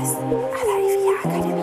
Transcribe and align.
Immowissen 0.00 0.32
à 0.56 0.64
la 0.64 0.76
IVIA 0.80 1.14
Akademie. 1.24 1.62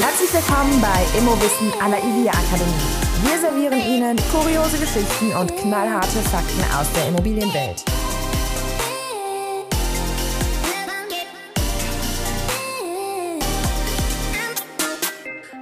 Herzlich 0.00 0.32
willkommen 0.34 0.80
bei 0.80 1.18
Immowissen 1.18 1.72
à 1.80 1.88
la 1.88 1.98
IVIA 1.98 2.32
Akademie. 2.32 2.82
Wir 3.22 3.38
servieren 3.38 3.80
Ihnen 3.80 4.16
kuriose 4.32 4.78
Geschichten 4.78 5.36
und 5.36 5.56
knallharte 5.56 6.18
Fakten 6.32 6.64
aus 6.76 6.90
der 6.94 7.06
Immobilienwelt. 7.08 7.84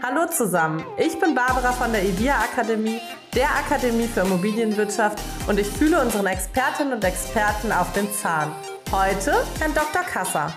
Hallo 0.03 0.27
zusammen, 0.35 0.83
ich 0.97 1.21
bin 1.21 1.35
Barbara 1.35 1.73
von 1.73 1.93
der 1.93 2.03
IVIA 2.03 2.37
Akademie, 2.37 3.01
der 3.35 3.49
Akademie 3.49 4.07
für 4.07 4.21
Immobilienwirtschaft 4.21 5.21
und 5.49 5.59
ich 5.59 5.67
fühle 5.67 6.01
unseren 6.01 6.27
Expertinnen 6.27 6.95
und 6.95 7.05
Experten 7.05 7.71
auf 7.73 7.93
den 7.93 8.11
Zahn. 8.13 8.51
Heute 8.91 9.33
Herrn 9.59 9.75
Dr. 9.75 10.03
Kasser. 10.03 10.53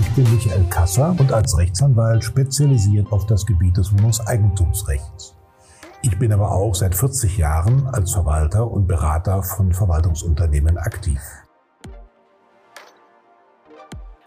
Ich 0.00 0.10
bin 0.14 0.32
Michael 0.32 0.64
Kasser 0.70 1.14
und 1.18 1.30
als 1.32 1.56
Rechtsanwalt 1.58 2.24
spezialisiert 2.24 3.12
auf 3.12 3.26
das 3.26 3.44
Gebiet 3.44 3.76
des 3.76 3.92
Wohnungseigentumsrechts. 3.92 5.36
Ich 6.00 6.18
bin 6.18 6.32
aber 6.32 6.50
auch 6.50 6.74
seit 6.74 6.94
40 6.94 7.36
Jahren 7.36 7.86
als 7.88 8.12
Verwalter 8.12 8.68
und 8.68 8.86
Berater 8.86 9.42
von 9.42 9.72
Verwaltungsunternehmen 9.72 10.78
aktiv. 10.78 11.20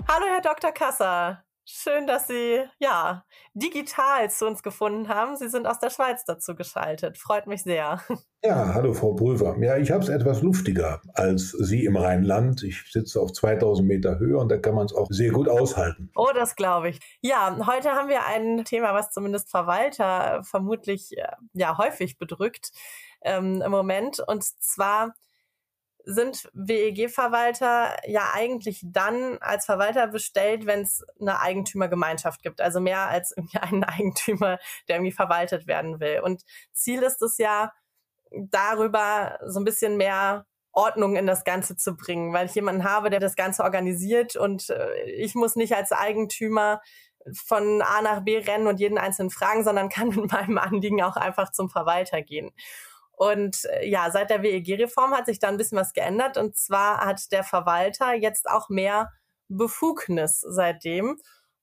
Hallo 0.08 0.26
Herr 0.32 0.42
Dr. 0.42 0.72
Kasser. 0.72 1.45
Schön, 1.68 2.06
dass 2.06 2.28
Sie 2.28 2.62
ja 2.78 3.26
digital 3.56 4.30
zu 4.30 4.46
uns 4.46 4.62
gefunden 4.62 5.10
haben. 5.10 5.36
Sie 5.36 5.50
sind 5.50 5.66
aus 5.66 5.80
der 5.80 5.90
Schweiz 5.90 6.24
dazu 6.24 6.54
geschaltet. 6.54 7.18
Freut 7.18 7.48
mich 7.48 7.64
sehr. 7.64 8.02
Ja, 8.44 8.76
hallo 8.76 8.94
Frau 8.94 9.16
Prüfer. 9.16 9.58
Ja, 9.60 9.76
ich 9.78 9.90
habe 9.90 10.04
es 10.04 10.10
etwas 10.10 10.44
luftiger 10.44 11.02
als 11.16 11.50
Sie 11.50 11.86
im 11.86 11.98
Rheinland. 11.98 12.62
Ich 12.62 12.92
sitze 12.92 13.20
auf 13.20 13.34
2000 13.34 13.88
Meter 13.88 14.20
Höhe 14.20 14.38
und 14.38 14.50
da 14.50 14.58
kann 14.58 14.76
man 14.76 14.86
es 14.86 14.94
auch 14.94 15.08
sehr 15.10 15.32
gut 15.32 15.50
aushalten. 15.50 16.12
Oh, 16.16 16.30
das 16.36 16.56
glaube 16.56 16.90
ich. 16.90 17.00
Ja, 17.22 17.58
heute 17.66 17.94
haben 17.94 18.10
wir 18.10 18.28
ein 18.28 18.64
Thema, 18.64 18.94
was 18.94 19.10
zumindest 19.10 19.50
Verwalter 19.50 20.44
vermutlich 20.44 21.18
äh, 21.18 21.26
ja 21.54 21.80
häufig 21.80 22.20
bedrückt 22.20 22.70
ähm, 23.22 23.64
im 23.66 23.72
Moment. 23.72 24.20
Und 24.28 24.44
zwar 24.44 25.16
sind 26.06 26.50
WEG-Verwalter 26.54 27.96
ja 28.08 28.32
eigentlich 28.34 28.82
dann 28.86 29.38
als 29.40 29.66
Verwalter 29.66 30.08
bestellt, 30.08 30.66
wenn 30.66 30.82
es 30.82 31.04
eine 31.20 31.42
Eigentümergemeinschaft 31.42 32.44
gibt. 32.44 32.62
Also 32.62 32.80
mehr 32.80 33.08
als 33.08 33.34
irgendwie 33.36 33.58
einen 33.62 33.84
Eigentümer, 33.84 34.60
der 34.88 34.98
irgendwie 34.98 35.12
verwaltet 35.12 35.68
werden 35.68 36.00
will. 36.00 36.22
Und 36.24 36.44
Ziel 36.72 37.02
ist 37.04 37.22
es 37.22 37.38
ja, 37.38 37.72
darüber 38.32 39.40
so 39.46 39.60
ein 39.60 39.66
bisschen 39.66 39.98
mehr 39.98 40.46
Ordnung 40.72 41.16
in 41.16 41.26
das 41.26 41.44
Ganze 41.44 41.78
zu 41.78 41.96
bringen, 41.96 42.34
weil 42.34 42.48
ich 42.48 42.56
jemanden 42.56 42.84
habe, 42.84 43.10
der 43.10 43.20
das 43.20 43.36
Ganze 43.36 43.64
organisiert 43.64 44.36
und 44.36 44.70
äh, 44.70 45.04
ich 45.04 45.34
muss 45.34 45.56
nicht 45.56 45.74
als 45.74 45.92
Eigentümer 45.92 46.82
von 47.34 47.82
A 47.82 48.02
nach 48.02 48.24
B 48.24 48.38
rennen 48.38 48.68
und 48.68 48.80
jeden 48.80 48.98
einzelnen 48.98 49.32
fragen, 49.32 49.64
sondern 49.64 49.90
kann 49.90 50.10
mit 50.16 50.32
meinem 50.32 50.58
Anliegen 50.58 51.02
auch 51.02 51.16
einfach 51.16 51.52
zum 51.52 51.70
Verwalter 51.70 52.22
gehen. 52.22 52.52
Und 53.18 53.66
äh, 53.66 53.88
ja, 53.88 54.12
seit 54.12 54.30
der 54.30 54.44
WEG-Reform 54.44 55.14
hat 55.14 55.26
sich 55.26 55.40
da 55.40 55.48
ein 55.48 55.58
bisschen 55.58 55.78
was 55.78 55.94
geändert. 55.94 56.38
Und 56.38 56.58
zwar 56.58 57.06
hat 57.06 57.32
der 57.32 57.44
Verwalter 57.44 58.14
jetzt 58.14 58.50
auch 58.50 58.70
mehr 58.70 59.12
Befugnis 59.48 60.42
seitdem. 60.42 61.18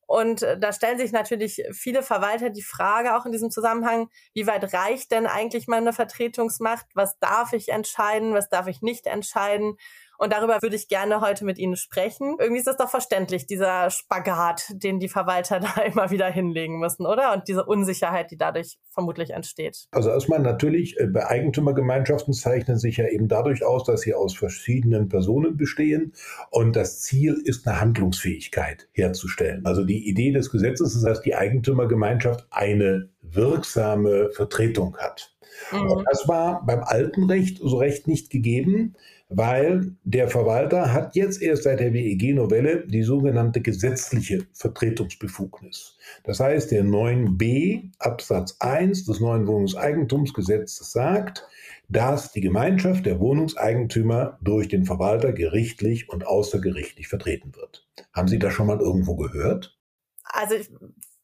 Und 0.06 0.42
äh, 0.42 0.58
da 0.58 0.72
stellen 0.72 0.98
sich 0.98 1.12
natürlich 1.12 1.62
viele 1.72 2.02
Verwalter 2.02 2.50
die 2.50 2.62
Frage 2.62 3.16
auch 3.16 3.24
in 3.24 3.32
diesem 3.32 3.50
Zusammenhang, 3.50 4.10
wie 4.34 4.46
weit 4.46 4.72
reicht 4.74 5.10
denn 5.10 5.26
eigentlich 5.26 5.68
meine 5.68 5.92
Vertretungsmacht? 5.92 6.86
Was 6.94 7.18
darf 7.18 7.52
ich 7.52 7.70
entscheiden? 7.70 8.34
Was 8.34 8.48
darf 8.48 8.66
ich 8.66 8.82
nicht 8.82 9.06
entscheiden? 9.06 9.76
Und 10.22 10.32
darüber 10.32 10.62
würde 10.62 10.76
ich 10.76 10.86
gerne 10.86 11.20
heute 11.20 11.44
mit 11.44 11.58
Ihnen 11.58 11.74
sprechen. 11.74 12.36
Irgendwie 12.38 12.60
ist 12.60 12.68
das 12.68 12.76
doch 12.76 12.88
verständlich, 12.88 13.48
dieser 13.48 13.90
Spagat, 13.90 14.62
den 14.70 15.00
die 15.00 15.08
Verwalter 15.08 15.58
da 15.76 15.82
immer 15.82 16.12
wieder 16.12 16.30
hinlegen 16.30 16.78
müssen, 16.78 17.06
oder? 17.06 17.32
Und 17.32 17.48
diese 17.48 17.64
Unsicherheit, 17.64 18.30
die 18.30 18.36
dadurch 18.36 18.78
vermutlich 18.88 19.30
entsteht. 19.30 19.88
Also 19.90 20.10
erstmal 20.10 20.38
natürlich, 20.38 20.96
äh, 21.00 21.08
bei 21.08 21.26
Eigentümergemeinschaften 21.26 22.34
zeichnen 22.34 22.78
sich 22.78 22.98
ja 22.98 23.08
eben 23.08 23.26
dadurch 23.26 23.64
aus, 23.64 23.82
dass 23.82 24.02
sie 24.02 24.14
aus 24.14 24.36
verschiedenen 24.36 25.08
Personen 25.08 25.56
bestehen. 25.56 26.12
Und 26.50 26.76
das 26.76 27.00
Ziel 27.00 27.42
ist 27.44 27.66
eine 27.66 27.80
Handlungsfähigkeit 27.80 28.88
herzustellen. 28.92 29.66
Also 29.66 29.84
die 29.84 30.08
Idee 30.08 30.30
des 30.30 30.52
Gesetzes 30.52 30.94
ist, 30.94 31.02
dass 31.04 31.20
die 31.22 31.34
Eigentümergemeinschaft 31.34 32.46
eine 32.52 33.08
wirksame 33.22 34.30
Vertretung 34.30 34.96
hat. 34.98 35.34
Mhm. 35.72 35.90
Und 35.90 36.04
das 36.08 36.28
war 36.28 36.64
beim 36.64 36.84
alten 36.84 37.24
Recht 37.24 37.58
so 37.58 37.78
recht 37.78 38.06
nicht 38.06 38.30
gegeben 38.30 38.94
weil 39.34 39.94
der 40.04 40.28
Verwalter 40.28 40.92
hat 40.92 41.14
jetzt 41.16 41.40
erst 41.40 41.64
seit 41.64 41.80
der 41.80 41.92
WEG-Novelle 41.92 42.86
die 42.86 43.02
sogenannte 43.02 43.60
gesetzliche 43.60 44.46
Vertretungsbefugnis. 44.52 45.98
Das 46.24 46.40
heißt, 46.40 46.70
der 46.70 46.84
9b 46.84 47.90
Absatz 47.98 48.56
1 48.60 49.04
des 49.04 49.20
neuen 49.20 49.46
Wohnungseigentumsgesetzes 49.46 50.92
sagt, 50.92 51.46
dass 51.88 52.32
die 52.32 52.40
Gemeinschaft 52.40 53.06
der 53.06 53.20
Wohnungseigentümer 53.20 54.38
durch 54.40 54.68
den 54.68 54.84
Verwalter 54.84 55.32
gerichtlich 55.32 56.08
und 56.08 56.26
außergerichtlich 56.26 57.08
vertreten 57.08 57.54
wird. 57.54 57.86
Haben 58.12 58.28
Sie 58.28 58.38
das 58.38 58.52
schon 58.54 58.66
mal 58.66 58.80
irgendwo 58.80 59.16
gehört? 59.16 59.78
Also 60.24 60.54
ich 60.54 60.70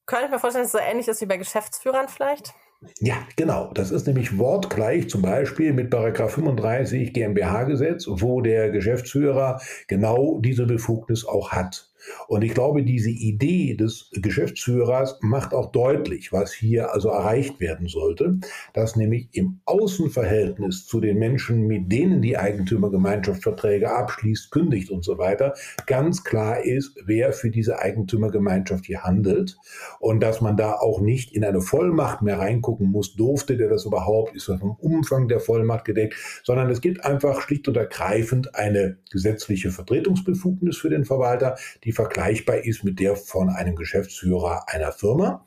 könnte 0.06 0.30
mir 0.30 0.38
vorstellen, 0.38 0.64
dass 0.64 0.74
es 0.74 0.80
so 0.80 0.86
ähnlich 0.86 1.08
ist 1.08 1.20
wie 1.20 1.26
bei 1.26 1.36
Geschäftsführern 1.36 2.08
vielleicht. 2.08 2.54
Ja, 3.00 3.16
genau. 3.36 3.72
Das 3.74 3.90
ist 3.90 4.06
nämlich 4.06 4.38
wortgleich 4.38 5.08
zum 5.10 5.20
Beispiel 5.22 5.72
mit 5.72 5.90
Paragraph 5.90 6.34
35 6.34 7.12
GmbH-Gesetz, 7.12 8.06
wo 8.08 8.40
der 8.40 8.70
Geschäftsführer 8.70 9.60
genau 9.88 10.38
diese 10.40 10.66
Befugnis 10.66 11.24
auch 11.24 11.50
hat. 11.50 11.87
Und 12.26 12.42
ich 12.42 12.54
glaube, 12.54 12.82
diese 12.82 13.10
Idee 13.10 13.74
des 13.74 14.10
Geschäftsführers 14.12 15.18
macht 15.20 15.54
auch 15.54 15.72
deutlich, 15.72 16.32
was 16.32 16.52
hier 16.52 16.92
also 16.92 17.08
erreicht 17.08 17.60
werden 17.60 17.88
sollte, 17.88 18.38
dass 18.74 18.96
nämlich 18.96 19.28
im 19.32 19.60
Außenverhältnis 19.64 20.86
zu 20.86 21.00
den 21.00 21.18
Menschen, 21.18 21.66
mit 21.66 21.90
denen 21.90 22.22
die 22.22 22.36
Eigentümergemeinschaft 22.36 23.42
Verträge 23.42 23.90
abschließt, 23.90 24.50
kündigt 24.50 24.90
und 24.90 25.04
so 25.04 25.18
weiter, 25.18 25.54
ganz 25.86 26.24
klar 26.24 26.64
ist, 26.64 26.96
wer 27.04 27.32
für 27.32 27.50
diese 27.50 27.78
Eigentümergemeinschaft 27.78 28.86
hier 28.86 29.02
handelt. 29.02 29.56
Und 30.00 30.20
dass 30.20 30.40
man 30.40 30.56
da 30.56 30.74
auch 30.74 31.00
nicht 31.00 31.32
in 31.34 31.44
eine 31.44 31.60
Vollmacht 31.60 32.22
mehr 32.22 32.38
reingucken 32.38 32.90
muss, 32.90 33.14
durfte 33.14 33.56
der 33.56 33.68
das 33.68 33.84
überhaupt, 33.84 34.34
ist 34.34 34.48
das 34.48 34.60
vom 34.60 34.76
Umfang 34.78 35.28
der 35.28 35.40
Vollmacht 35.40 35.84
gedeckt, 35.84 36.14
sondern 36.44 36.70
es 36.70 36.80
gibt 36.80 37.04
einfach 37.04 37.40
schlicht 37.40 37.68
und 37.68 37.76
ergreifend 37.76 38.54
eine 38.54 38.98
gesetzliche 39.10 39.70
Vertretungsbefugnis 39.70 40.76
für 40.76 40.90
den 40.90 41.04
Verwalter, 41.04 41.56
die 41.84 41.87
vergleichbar 41.92 42.64
ist 42.64 42.84
mit 42.84 43.00
der 43.00 43.16
von 43.16 43.48
einem 43.48 43.76
Geschäftsführer 43.76 44.64
einer 44.68 44.92
Firma. 44.92 45.44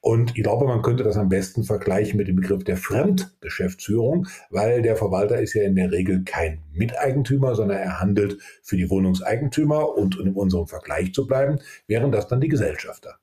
Und 0.00 0.36
ich 0.36 0.42
glaube, 0.42 0.66
man 0.66 0.82
könnte 0.82 1.04
das 1.04 1.16
am 1.16 1.28
besten 1.28 1.64
vergleichen 1.64 2.16
mit 2.16 2.28
dem 2.28 2.36
Begriff 2.36 2.64
der 2.64 2.76
Fremdgeschäftsführung, 2.76 4.26
weil 4.50 4.82
der 4.82 4.96
Verwalter 4.96 5.40
ist 5.40 5.54
ja 5.54 5.62
in 5.62 5.76
der 5.76 5.92
Regel 5.92 6.24
kein 6.24 6.62
Miteigentümer, 6.72 7.54
sondern 7.54 7.78
er 7.78 8.00
handelt 8.00 8.40
für 8.62 8.76
die 8.76 8.90
Wohnungseigentümer 8.90 9.96
und 9.96 10.18
um 10.18 10.26
in 10.26 10.34
unserem 10.34 10.66
Vergleich 10.66 11.12
zu 11.12 11.26
bleiben, 11.26 11.58
wären 11.86 12.12
das 12.12 12.28
dann 12.28 12.40
die 12.40 12.48
Gesellschafter. 12.48 13.18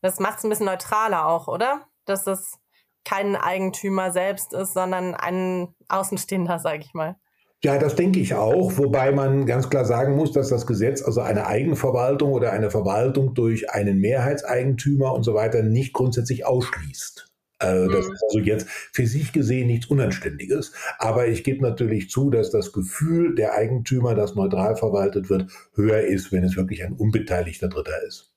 Das 0.00 0.20
macht 0.20 0.38
es 0.38 0.44
ein 0.44 0.50
bisschen 0.50 0.66
neutraler 0.66 1.26
auch, 1.26 1.48
oder? 1.48 1.86
Dass 2.04 2.26
es 2.26 2.58
kein 3.04 3.36
Eigentümer 3.36 4.12
selbst 4.12 4.52
ist, 4.52 4.74
sondern 4.74 5.14
ein 5.14 5.74
Außenstehender, 5.88 6.58
sage 6.58 6.82
ich 6.82 6.94
mal. 6.94 7.16
Ja, 7.64 7.76
das 7.76 7.96
denke 7.96 8.20
ich 8.20 8.34
auch, 8.34 8.78
wobei 8.78 9.10
man 9.10 9.44
ganz 9.44 9.68
klar 9.68 9.84
sagen 9.84 10.14
muss, 10.14 10.30
dass 10.30 10.48
das 10.48 10.64
Gesetz 10.64 11.02
also 11.02 11.22
eine 11.22 11.46
Eigenverwaltung 11.46 12.32
oder 12.32 12.52
eine 12.52 12.70
Verwaltung 12.70 13.34
durch 13.34 13.70
einen 13.70 13.98
Mehrheitseigentümer 13.98 15.12
und 15.12 15.24
so 15.24 15.34
weiter 15.34 15.64
nicht 15.64 15.92
grundsätzlich 15.92 16.46
ausschließt. 16.46 17.28
Also 17.58 17.90
das 17.90 18.06
mhm. 18.06 18.12
ist 18.12 18.22
also 18.22 18.38
jetzt 18.38 18.68
für 18.68 19.06
sich 19.06 19.32
gesehen 19.32 19.66
nichts 19.66 19.86
Unanständiges. 19.86 20.72
Aber 20.98 21.26
ich 21.26 21.42
gebe 21.42 21.62
natürlich 21.62 22.10
zu, 22.10 22.30
dass 22.30 22.50
das 22.50 22.72
Gefühl 22.72 23.34
der 23.34 23.54
Eigentümer, 23.54 24.14
das 24.14 24.36
neutral 24.36 24.76
verwaltet 24.76 25.28
wird, 25.28 25.50
höher 25.74 26.02
ist, 26.02 26.30
wenn 26.30 26.44
es 26.44 26.56
wirklich 26.56 26.84
ein 26.84 26.92
unbeteiligter 26.92 27.68
Dritter 27.68 28.00
ist. 28.06 28.32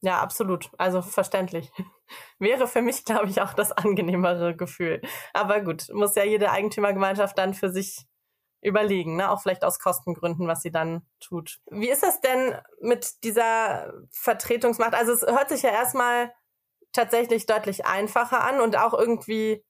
Ja, 0.00 0.20
absolut. 0.20 0.70
Also 0.78 1.02
verständlich. 1.02 1.70
Wäre 2.38 2.66
für 2.66 2.80
mich, 2.82 3.04
glaube 3.04 3.28
ich, 3.28 3.42
auch 3.42 3.52
das 3.52 3.70
angenehmere 3.70 4.56
Gefühl. 4.56 5.02
Aber 5.34 5.60
gut, 5.60 5.88
muss 5.92 6.14
ja 6.14 6.24
jede 6.24 6.50
Eigentümergemeinschaft 6.50 7.36
dann 7.36 7.52
für 7.52 7.70
sich 7.70 8.06
überlegen, 8.62 9.16
ne? 9.16 9.30
auch 9.30 9.42
vielleicht 9.42 9.64
aus 9.64 9.78
Kostengründen, 9.78 10.46
was 10.46 10.62
sie 10.62 10.70
dann 10.70 11.02
tut. 11.20 11.58
Wie 11.70 11.90
ist 11.90 12.02
das 12.02 12.20
denn 12.20 12.54
mit 12.80 13.24
dieser 13.24 13.92
Vertretungsmacht? 14.10 14.94
Also 14.94 15.12
es 15.12 15.22
hört 15.22 15.48
sich 15.48 15.62
ja 15.62 15.70
erstmal 15.70 16.32
tatsächlich 16.92 17.46
deutlich 17.46 17.86
einfacher 17.86 18.44
an 18.44 18.60
und 18.60 18.78
auch 18.78 18.94
irgendwie 18.94 19.64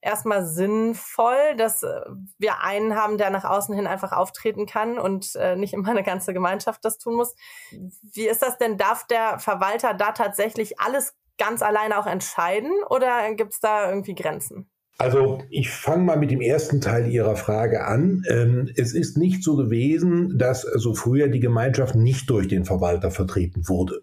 erstmal 0.00 0.46
sinnvoll, 0.46 1.56
dass 1.56 1.82
äh, 1.82 2.00
wir 2.38 2.60
einen 2.60 2.96
haben, 2.96 3.18
der 3.18 3.30
nach 3.30 3.44
außen 3.44 3.74
hin 3.74 3.86
einfach 3.86 4.12
auftreten 4.12 4.66
kann 4.66 4.98
und 4.98 5.34
äh, 5.34 5.56
nicht 5.56 5.74
immer 5.74 5.90
eine 5.90 6.02
ganze 6.02 6.32
Gemeinschaft 6.32 6.84
das 6.84 6.98
tun 6.98 7.16
muss. 7.16 7.34
Wie 7.70 8.26
ist 8.26 8.42
das 8.42 8.56
denn? 8.56 8.78
Darf 8.78 9.06
der 9.06 9.38
Verwalter 9.38 9.92
da 9.92 10.12
tatsächlich 10.12 10.80
alles 10.80 11.14
ganz 11.36 11.62
alleine 11.62 11.98
auch 11.98 12.06
entscheiden 12.06 12.72
oder 12.88 13.34
gibt 13.34 13.52
es 13.52 13.60
da 13.60 13.90
irgendwie 13.90 14.14
Grenzen? 14.14 14.70
Also 15.00 15.38
ich 15.48 15.70
fange 15.70 16.04
mal 16.04 16.18
mit 16.18 16.30
dem 16.30 16.42
ersten 16.42 16.82
Teil 16.82 17.10
Ihrer 17.10 17.34
Frage 17.34 17.86
an. 17.86 18.22
Ähm, 18.28 18.68
es 18.76 18.92
ist 18.92 19.16
nicht 19.16 19.42
so 19.42 19.56
gewesen, 19.56 20.36
dass 20.36 20.60
so 20.60 20.92
früher 20.92 21.28
die 21.28 21.40
Gemeinschaft 21.40 21.94
nicht 21.94 22.28
durch 22.28 22.48
den 22.48 22.66
Verwalter 22.66 23.10
vertreten 23.10 23.66
wurde. 23.66 24.02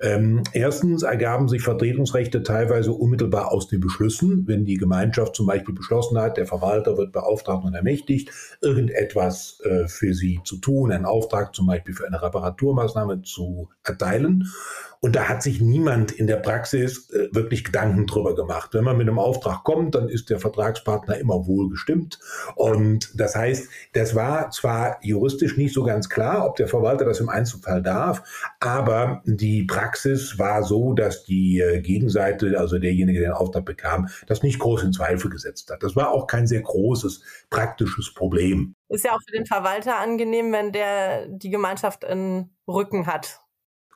Ähm, 0.00 0.44
erstens 0.52 1.02
ergaben 1.02 1.48
sich 1.48 1.62
Vertretungsrechte 1.62 2.44
teilweise 2.44 2.92
unmittelbar 2.92 3.50
aus 3.50 3.66
den 3.66 3.80
Beschlüssen, 3.80 4.44
wenn 4.46 4.64
die 4.64 4.76
Gemeinschaft 4.76 5.34
zum 5.34 5.46
Beispiel 5.46 5.74
beschlossen 5.74 6.16
hat, 6.16 6.36
der 6.36 6.46
Verwalter 6.46 6.96
wird 6.96 7.10
beauftragt 7.10 7.64
und 7.64 7.74
ermächtigt, 7.74 8.30
irgendetwas 8.62 9.58
äh, 9.64 9.88
für 9.88 10.14
sie 10.14 10.38
zu 10.44 10.58
tun, 10.58 10.92
einen 10.92 11.06
Auftrag 11.06 11.56
zum 11.56 11.66
Beispiel 11.66 11.96
für 11.96 12.06
eine 12.06 12.22
Reparaturmaßnahme 12.22 13.22
zu 13.22 13.68
erteilen. 13.82 14.44
Und 15.06 15.14
da 15.14 15.28
hat 15.28 15.40
sich 15.40 15.60
niemand 15.60 16.10
in 16.10 16.26
der 16.26 16.38
Praxis 16.38 17.08
äh, 17.10 17.28
wirklich 17.30 17.62
Gedanken 17.62 18.08
drüber 18.08 18.34
gemacht. 18.34 18.74
Wenn 18.74 18.82
man 18.82 18.96
mit 18.96 19.06
einem 19.06 19.20
Auftrag 19.20 19.62
kommt, 19.62 19.94
dann 19.94 20.08
ist 20.08 20.30
der 20.30 20.40
Vertragspartner 20.40 21.16
immer 21.18 21.46
wohl 21.46 21.68
gestimmt. 21.68 22.18
Und 22.56 23.12
das 23.14 23.36
heißt, 23.36 23.68
das 23.92 24.16
war 24.16 24.50
zwar 24.50 24.98
juristisch 25.02 25.56
nicht 25.56 25.72
so 25.72 25.84
ganz 25.84 26.08
klar, 26.08 26.44
ob 26.44 26.56
der 26.56 26.66
Verwalter 26.66 27.04
das 27.04 27.20
im 27.20 27.28
Einzelfall 27.28 27.84
darf, 27.84 28.24
aber 28.58 29.22
die 29.26 29.62
Praxis 29.62 30.40
war 30.40 30.64
so, 30.64 30.92
dass 30.92 31.22
die 31.22 31.60
äh, 31.60 31.80
Gegenseite, 31.82 32.58
also 32.58 32.80
derjenige, 32.80 33.20
der 33.20 33.28
den 33.28 33.36
Auftrag 33.36 33.64
bekam, 33.64 34.08
das 34.26 34.42
nicht 34.42 34.58
groß 34.58 34.82
in 34.82 34.92
Zweifel 34.92 35.30
gesetzt 35.30 35.70
hat. 35.70 35.84
Das 35.84 35.94
war 35.94 36.10
auch 36.10 36.26
kein 36.26 36.48
sehr 36.48 36.62
großes 36.62 37.22
praktisches 37.48 38.12
Problem. 38.12 38.74
Ist 38.88 39.04
ja 39.04 39.12
auch 39.12 39.22
für 39.24 39.36
den 39.36 39.46
Verwalter 39.46 40.00
angenehm, 40.00 40.50
wenn 40.50 40.72
der 40.72 41.28
die 41.28 41.50
Gemeinschaft 41.50 42.02
in 42.02 42.50
Rücken 42.66 43.06
hat. 43.06 43.45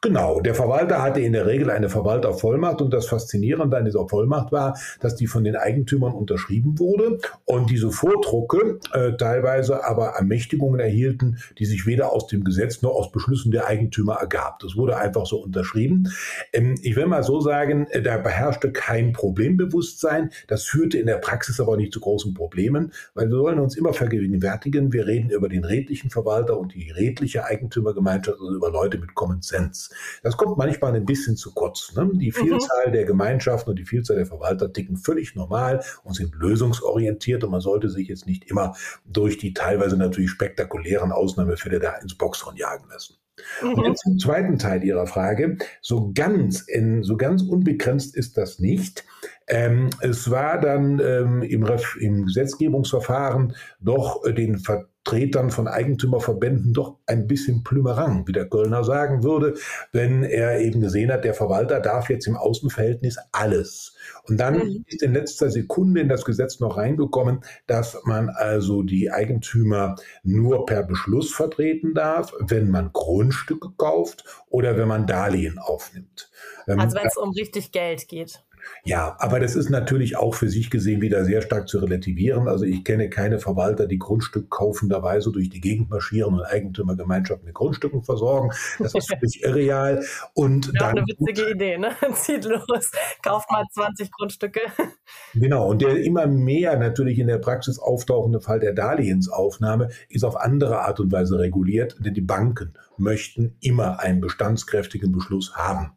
Genau, 0.02 0.40
der 0.40 0.54
Verwalter 0.54 1.02
hatte 1.02 1.20
in 1.20 1.34
der 1.34 1.44
Regel 1.44 1.68
eine 1.68 1.90
Verwaltervollmacht 1.90 2.80
und 2.80 2.90
das 2.90 3.04
Faszinierende 3.04 3.76
an 3.76 3.84
dieser 3.84 4.08
Vollmacht 4.08 4.50
war, 4.50 4.78
dass 4.98 5.14
die 5.14 5.26
von 5.26 5.44
den 5.44 5.56
Eigentümern 5.56 6.14
unterschrieben 6.14 6.78
wurde 6.78 7.18
und 7.44 7.68
diese 7.68 7.90
Vordrucke 7.90 8.80
äh, 8.94 9.12
teilweise 9.18 9.84
aber 9.84 10.12
Ermächtigungen 10.12 10.80
erhielten, 10.80 11.36
die 11.58 11.66
sich 11.66 11.84
weder 11.84 12.12
aus 12.12 12.28
dem 12.28 12.44
Gesetz 12.44 12.80
noch 12.80 12.92
aus 12.92 13.12
Beschlüssen 13.12 13.52
der 13.52 13.66
Eigentümer 13.66 14.14
ergab. 14.14 14.60
Das 14.60 14.74
wurde 14.74 14.96
einfach 14.96 15.26
so 15.26 15.36
unterschrieben. 15.36 16.10
Ähm, 16.54 16.76
ich 16.80 16.96
will 16.96 17.04
mal 17.04 17.22
so 17.22 17.42
sagen, 17.42 17.86
äh, 17.90 18.00
da 18.00 18.16
beherrschte 18.16 18.72
kein 18.72 19.12
Problembewusstsein. 19.12 20.30
Das 20.48 20.64
führte 20.64 20.96
in 20.96 21.08
der 21.08 21.18
Praxis 21.18 21.60
aber 21.60 21.76
nicht 21.76 21.92
zu 21.92 22.00
großen 22.00 22.32
Problemen, 22.32 22.94
weil 23.12 23.28
wir 23.28 23.36
sollen 23.36 23.60
uns 23.60 23.76
immer 23.76 23.92
vergegenwärtigen, 23.92 24.94
wir 24.94 25.06
reden 25.06 25.28
über 25.28 25.50
den 25.50 25.64
redlichen 25.64 26.08
Verwalter 26.08 26.58
und 26.58 26.72
die 26.72 26.90
redliche 26.90 27.44
Eigentümergemeinschaft, 27.44 28.38
also 28.40 28.54
über 28.54 28.70
Leute 28.70 28.96
mit 28.96 29.14
Common 29.14 29.42
Sense. 29.42 29.89
Das 30.22 30.36
kommt 30.36 30.56
manchmal 30.58 30.94
ein 30.94 31.04
bisschen 31.04 31.36
zu 31.36 31.52
kurz. 31.52 31.92
Ne? 31.94 32.10
Die 32.14 32.28
mhm. 32.28 32.32
Vielzahl 32.32 32.88
mhm. 32.88 32.92
der 32.92 33.04
Gemeinschaften 33.04 33.70
und 33.70 33.78
die 33.78 33.84
Vielzahl 33.84 34.16
der 34.16 34.26
Verwalter 34.26 34.72
ticken 34.72 34.96
völlig 34.96 35.34
normal 35.34 35.82
und 36.04 36.14
sind 36.14 36.34
lösungsorientiert 36.34 37.44
und 37.44 37.50
man 37.50 37.60
sollte 37.60 37.88
sich 37.88 38.08
jetzt 38.08 38.26
nicht 38.26 38.50
immer 38.50 38.76
durch 39.06 39.38
die 39.38 39.54
teilweise 39.54 39.96
natürlich 39.96 40.30
spektakulären 40.30 41.12
Ausnahmefälle 41.12 41.78
da 41.78 41.96
ins 41.96 42.14
Boxhorn 42.14 42.56
jagen 42.56 42.88
lassen. 42.88 43.16
Und 43.62 43.78
mhm. 43.78 43.84
jetzt 43.84 44.02
zum 44.02 44.18
zweiten 44.18 44.58
Teil 44.58 44.84
Ihrer 44.84 45.06
Frage. 45.06 45.56
So 45.80 46.12
ganz, 46.14 46.60
in, 46.60 47.02
so 47.02 47.16
ganz 47.16 47.42
unbegrenzt 47.42 48.16
ist 48.16 48.36
das 48.36 48.58
nicht. 48.58 49.04
Ähm, 49.46 49.90
es 50.00 50.30
war 50.30 50.60
dann 50.60 51.00
ähm, 51.00 51.42
im, 51.42 51.66
im, 52.00 52.26
Gesetzgebungsverfahren 52.26 53.54
doch 53.80 54.24
äh, 54.24 54.32
den 54.32 54.58
Ver 54.58 54.86
Vertretern 55.10 55.50
von 55.50 55.66
Eigentümerverbänden 55.66 56.72
doch 56.72 56.98
ein 57.06 57.26
bisschen 57.26 57.64
Plümerang, 57.64 58.28
wie 58.28 58.32
der 58.32 58.48
Kölner 58.48 58.84
sagen 58.84 59.24
würde, 59.24 59.54
wenn 59.92 60.22
er 60.22 60.60
eben 60.60 60.80
gesehen 60.80 61.10
hat, 61.10 61.24
der 61.24 61.34
Verwalter 61.34 61.80
darf 61.80 62.10
jetzt 62.10 62.26
im 62.26 62.36
Außenverhältnis 62.36 63.16
alles. 63.32 63.96
Und 64.28 64.38
dann 64.38 64.58
mhm. 64.58 64.84
ist 64.86 65.02
in 65.02 65.14
letzter 65.14 65.50
Sekunde 65.50 66.00
in 66.00 66.08
das 66.08 66.24
Gesetz 66.24 66.60
noch 66.60 66.76
reingekommen, 66.76 67.40
dass 67.66 67.98
man 68.04 68.28
also 68.28 68.82
die 68.82 69.10
Eigentümer 69.10 69.96
nur 70.22 70.66
per 70.66 70.82
Beschluss 70.82 71.32
vertreten 71.32 71.94
darf, 71.94 72.32
wenn 72.38 72.70
man 72.70 72.92
Grundstücke 73.20 73.68
kauft 73.76 74.24
oder 74.48 74.78
wenn 74.78 74.88
man 74.88 75.06
Darlehen 75.06 75.58
aufnimmt. 75.58 76.30
Ähm, 76.66 76.80
also 76.80 76.96
wenn 76.96 77.06
es 77.06 77.18
um 77.18 77.30
richtig 77.30 77.70
Geld 77.70 78.08
geht. 78.08 78.42
Ja, 78.84 79.16
aber 79.18 79.40
das 79.40 79.56
ist 79.56 79.70
natürlich 79.70 80.16
auch 80.16 80.34
für 80.34 80.48
sich 80.48 80.70
gesehen 80.70 81.00
wieder 81.00 81.24
sehr 81.24 81.42
stark 81.42 81.68
zu 81.68 81.78
relativieren. 81.78 82.48
Also 82.48 82.64
ich 82.64 82.84
kenne 82.84 83.10
keine 83.10 83.38
Verwalter, 83.38 83.86
die 83.86 83.98
Grundstück 83.98 84.50
kaufenderweise 84.50 85.32
durch 85.32 85.50
die 85.50 85.60
Gegend 85.60 85.90
marschieren 85.90 86.34
und 86.34 86.42
Eigentümergemeinschaften 86.42 87.46
mit 87.46 87.54
Grundstücken 87.54 88.02
versorgen. 88.02 88.50
Das 88.78 88.94
ist 88.94 89.08
völlig 89.08 89.42
irreal. 89.42 90.04
Und 90.34 90.66
ja, 90.66 90.72
dann, 90.78 90.98
eine 90.98 91.06
witzige 91.06 91.50
Idee, 91.50 91.78
ne? 91.78 91.90
Zieht 92.14 92.44
los, 92.44 92.90
kauft 93.22 93.50
mal 93.50 93.64
20 93.72 94.10
Grundstücke. 94.10 94.60
Genau, 95.34 95.68
und 95.68 95.82
der 95.82 96.02
immer 96.02 96.26
mehr 96.26 96.78
natürlich 96.78 97.18
in 97.18 97.26
der 97.26 97.38
Praxis 97.38 97.78
auftauchende 97.78 98.40
Fall 98.40 98.60
der 98.60 98.72
Darlehensaufnahme 98.72 99.88
ist 100.08 100.24
auf 100.24 100.36
andere 100.36 100.80
Art 100.80 101.00
und 101.00 101.12
Weise 101.12 101.38
reguliert, 101.38 101.96
denn 102.00 102.14
die 102.14 102.20
Banken 102.20 102.74
möchten 103.00 103.56
immer 103.60 104.00
einen 104.00 104.20
bestandskräftigen 104.20 105.12
Beschluss 105.12 105.54
haben, 105.54 105.92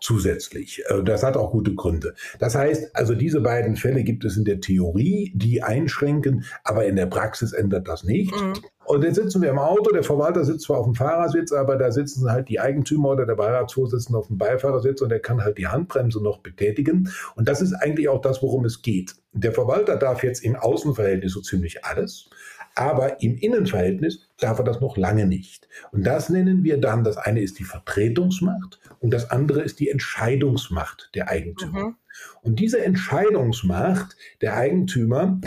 zusätzlich. 0.00 0.82
Äh, 0.86 1.02
das 1.02 1.22
hat 1.22 1.36
auch 1.36 1.50
gute 1.50 1.74
Gründe. 1.74 2.03
Das 2.38 2.54
heißt, 2.54 2.94
also 2.94 3.14
diese 3.14 3.40
beiden 3.40 3.76
Fälle 3.76 4.04
gibt 4.04 4.24
es 4.24 4.36
in 4.36 4.44
der 4.44 4.60
Theorie, 4.60 5.32
die 5.34 5.62
einschränken, 5.62 6.44
aber 6.64 6.84
in 6.86 6.96
der 6.96 7.06
Praxis 7.06 7.52
ändert 7.52 7.88
das 7.88 8.04
nicht. 8.04 8.34
Mhm. 8.34 8.54
Und 8.86 9.02
jetzt 9.02 9.16
sitzen 9.16 9.40
wir 9.40 9.50
im 9.50 9.58
Auto, 9.58 9.90
der 9.92 10.02
Verwalter 10.02 10.44
sitzt 10.44 10.66
zwar 10.66 10.78
auf 10.78 10.84
dem 10.84 10.94
Fahrersitz, 10.94 11.52
aber 11.52 11.76
da 11.76 11.90
sitzen 11.90 12.30
halt 12.30 12.48
die 12.48 12.60
Eigentümer 12.60 13.10
oder 13.10 13.24
der 13.24 13.34
Beiratsvorsitzende 13.34 14.18
auf 14.18 14.26
dem 14.26 14.36
Beifahrersitz 14.36 15.00
und 15.00 15.08
der 15.08 15.20
kann 15.20 15.42
halt 15.42 15.56
die 15.56 15.68
Handbremse 15.68 16.22
noch 16.22 16.38
betätigen. 16.38 17.10
Und 17.34 17.48
das 17.48 17.62
ist 17.62 17.72
eigentlich 17.72 18.08
auch 18.08 18.20
das, 18.20 18.42
worum 18.42 18.64
es 18.66 18.82
geht. 18.82 19.14
Der 19.32 19.52
Verwalter 19.52 19.96
darf 19.96 20.22
jetzt 20.22 20.44
im 20.44 20.54
Außenverhältnis 20.54 21.32
so 21.32 21.40
ziemlich 21.40 21.84
alles. 21.84 22.28
Aber 22.74 23.22
im 23.22 23.36
Innenverhältnis 23.36 24.28
darf 24.38 24.58
er 24.58 24.64
das 24.64 24.80
noch 24.80 24.96
lange 24.96 25.26
nicht. 25.26 25.68
Und 25.92 26.04
das 26.04 26.28
nennen 26.28 26.64
wir 26.64 26.78
dann, 26.78 27.04
das 27.04 27.16
eine 27.16 27.40
ist 27.40 27.58
die 27.58 27.64
Vertretungsmacht 27.64 28.80
und 29.00 29.12
das 29.12 29.30
andere 29.30 29.62
ist 29.62 29.78
die 29.80 29.90
Entscheidungsmacht 29.90 31.10
der 31.14 31.28
Eigentümer. 31.28 31.88
Mhm. 31.88 31.96
Und 32.42 32.58
diese 32.60 32.84
Entscheidungsmacht 32.84 34.16
der 34.40 34.56
Eigentümer 34.56 35.40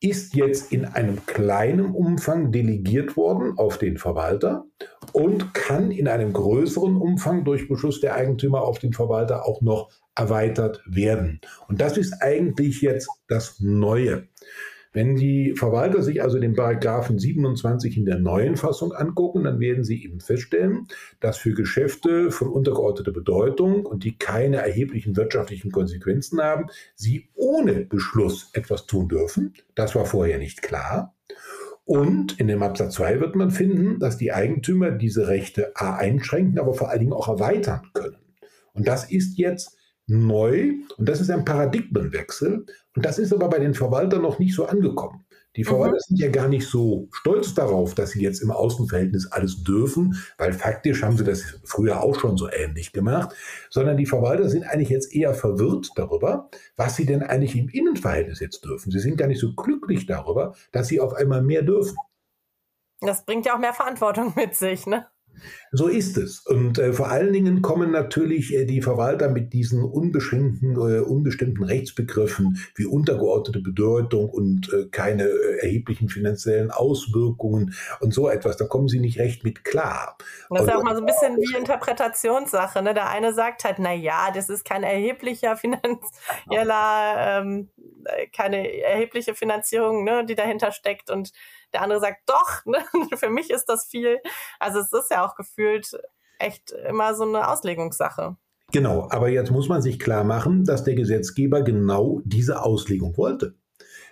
ist 0.00 0.34
jetzt 0.34 0.72
in 0.72 0.84
einem 0.84 1.26
kleinen 1.26 1.92
Umfang 1.92 2.52
delegiert 2.52 3.16
worden 3.16 3.58
auf 3.58 3.78
den 3.78 3.98
Verwalter 3.98 4.64
und 5.12 5.54
kann 5.54 5.90
in 5.90 6.06
einem 6.06 6.32
größeren 6.32 6.96
Umfang 6.96 7.44
durch 7.44 7.68
Beschluss 7.68 8.00
der 8.00 8.14
Eigentümer 8.14 8.62
auf 8.62 8.78
den 8.78 8.92
Verwalter 8.92 9.44
auch 9.46 9.60
noch 9.60 9.90
erweitert 10.14 10.82
werden. 10.86 11.40
Und 11.66 11.80
das 11.80 11.96
ist 11.96 12.22
eigentlich 12.22 12.80
jetzt 12.80 13.08
das 13.26 13.58
Neue. 13.58 14.28
Wenn 14.98 15.14
die 15.14 15.54
Verwalter 15.54 16.02
sich 16.02 16.24
also 16.24 16.40
den 16.40 16.56
Paragraphen 16.56 17.20
27 17.20 17.98
in 17.98 18.04
der 18.04 18.18
neuen 18.18 18.56
Fassung 18.56 18.92
angucken, 18.92 19.44
dann 19.44 19.60
werden 19.60 19.84
sie 19.84 20.02
eben 20.02 20.18
feststellen, 20.18 20.88
dass 21.20 21.38
für 21.38 21.54
Geschäfte 21.54 22.32
von 22.32 22.48
untergeordneter 22.48 23.12
Bedeutung 23.12 23.86
und 23.86 24.02
die 24.02 24.18
keine 24.18 24.56
erheblichen 24.56 25.14
wirtschaftlichen 25.14 25.70
Konsequenzen 25.70 26.40
haben, 26.40 26.66
sie 26.96 27.28
ohne 27.36 27.84
Beschluss 27.84 28.50
etwas 28.54 28.86
tun 28.86 29.06
dürfen. 29.06 29.54
Das 29.76 29.94
war 29.94 30.04
vorher 30.04 30.38
nicht 30.38 30.62
klar. 30.62 31.14
Und 31.84 32.40
in 32.40 32.48
dem 32.48 32.64
Absatz 32.64 32.96
2 32.96 33.20
wird 33.20 33.36
man 33.36 33.52
finden, 33.52 34.00
dass 34.00 34.18
die 34.18 34.32
Eigentümer 34.32 34.90
diese 34.90 35.28
Rechte 35.28 35.76
A 35.76 35.94
einschränken, 35.94 36.58
aber 36.58 36.74
vor 36.74 36.90
allen 36.90 36.98
Dingen 36.98 37.12
auch 37.12 37.28
erweitern 37.28 37.82
können. 37.94 38.18
Und 38.72 38.88
das 38.88 39.08
ist 39.08 39.38
jetzt 39.38 39.77
neu 40.08 40.72
und 40.96 41.08
das 41.08 41.20
ist 41.20 41.30
ein 41.30 41.44
Paradigmenwechsel 41.44 42.66
und 42.96 43.04
das 43.04 43.18
ist 43.18 43.32
aber 43.32 43.48
bei 43.48 43.58
den 43.58 43.74
Verwaltern 43.74 44.22
noch 44.22 44.38
nicht 44.38 44.54
so 44.54 44.66
angekommen. 44.66 45.24
Die 45.56 45.64
Verwalter 45.64 45.96
mhm. 45.96 46.06
sind 46.06 46.20
ja 46.20 46.30
gar 46.30 46.46
nicht 46.46 46.66
so 46.68 47.08
stolz 47.10 47.54
darauf, 47.54 47.94
dass 47.94 48.10
sie 48.10 48.22
jetzt 48.22 48.42
im 48.42 48.50
Außenverhältnis 48.50 49.26
alles 49.32 49.64
dürfen, 49.64 50.16
weil 50.36 50.52
faktisch 50.52 51.02
haben 51.02 51.16
sie 51.16 51.24
das 51.24 51.58
früher 51.64 52.00
auch 52.00 52.18
schon 52.18 52.36
so 52.36 52.48
ähnlich 52.48 52.92
gemacht, 52.92 53.34
sondern 53.70 53.96
die 53.96 54.06
Verwalter 54.06 54.48
sind 54.48 54.64
eigentlich 54.64 54.90
jetzt 54.90 55.12
eher 55.12 55.34
verwirrt 55.34 55.90
darüber, 55.96 56.48
was 56.76 56.96
sie 56.96 57.06
denn 57.06 57.22
eigentlich 57.22 57.56
im 57.56 57.68
Innenverhältnis 57.68 58.40
jetzt 58.40 58.64
dürfen. 58.64 58.92
Sie 58.92 59.00
sind 59.00 59.16
gar 59.16 59.26
nicht 59.26 59.40
so 59.40 59.54
glücklich 59.54 60.06
darüber, 60.06 60.54
dass 60.70 60.88
sie 60.88 61.00
auf 61.00 61.14
einmal 61.14 61.42
mehr 61.42 61.62
dürfen. 61.62 61.96
Das 63.00 63.24
bringt 63.24 63.46
ja 63.46 63.54
auch 63.54 63.60
mehr 63.60 63.74
Verantwortung 63.74 64.34
mit 64.36 64.54
sich, 64.54 64.86
ne? 64.86 65.06
So 65.72 65.88
ist 65.88 66.16
es. 66.16 66.40
Und 66.40 66.78
äh, 66.78 66.92
vor 66.92 67.08
allen 67.08 67.32
Dingen 67.32 67.62
kommen 67.62 67.90
natürlich 67.90 68.54
äh, 68.54 68.64
die 68.64 68.80
Verwalter 68.80 69.28
mit 69.28 69.52
diesen 69.52 69.84
unbeschränkten, 69.84 70.72
äh, 70.76 71.00
unbestimmten 71.00 71.64
Rechtsbegriffen 71.64 72.58
wie 72.74 72.86
untergeordnete 72.86 73.60
Bedeutung 73.60 74.30
und 74.30 74.72
äh, 74.72 74.86
keine 74.90 75.24
äh, 75.24 75.58
erheblichen 75.60 76.08
finanziellen 76.08 76.70
Auswirkungen 76.70 77.74
und 78.00 78.14
so 78.14 78.28
etwas. 78.28 78.56
Da 78.56 78.66
kommen 78.66 78.88
sie 78.88 79.00
nicht 79.00 79.18
recht 79.18 79.44
mit 79.44 79.64
klar. 79.64 80.16
Das 80.50 80.62
ist 80.62 80.72
auch 80.72 80.82
mal 80.82 80.94
so 80.94 81.02
ein 81.02 81.06
bisschen 81.06 81.36
wie 81.36 81.56
Interpretationssache. 81.56 82.82
Ne? 82.82 82.94
Der 82.94 83.10
eine 83.10 83.34
sagt 83.34 83.64
halt, 83.64 83.76
na 83.78 83.92
ja, 83.92 84.30
das 84.34 84.48
ist 84.48 84.64
kein 84.64 84.82
erheblicher 84.82 85.56
finanzieller, 85.56 87.40
ähm, 87.40 87.68
keine 88.32 88.82
erhebliche 88.82 89.34
Finanzierung, 89.34 90.04
ne, 90.04 90.24
die 90.24 90.34
dahinter 90.34 90.72
steckt 90.72 91.10
und 91.10 91.32
der 91.72 91.82
andere 91.82 92.00
sagt, 92.00 92.20
doch, 92.26 92.64
ne? 92.66 92.78
für 93.16 93.30
mich 93.30 93.50
ist 93.50 93.66
das 93.66 93.86
viel. 93.86 94.18
Also 94.58 94.80
es 94.80 94.92
ist 94.92 95.10
ja 95.10 95.26
auch 95.26 95.34
gefühlt 95.34 95.98
echt 96.38 96.70
immer 96.70 97.14
so 97.14 97.24
eine 97.24 97.48
Auslegungssache. 97.48 98.36
Genau, 98.70 99.08
aber 99.10 99.30
jetzt 99.30 99.50
muss 99.50 99.68
man 99.68 99.80
sich 99.80 99.98
klar 99.98 100.24
machen, 100.24 100.64
dass 100.64 100.84
der 100.84 100.94
Gesetzgeber 100.94 101.62
genau 101.62 102.20
diese 102.24 102.62
Auslegung 102.62 103.16
wollte. 103.16 103.54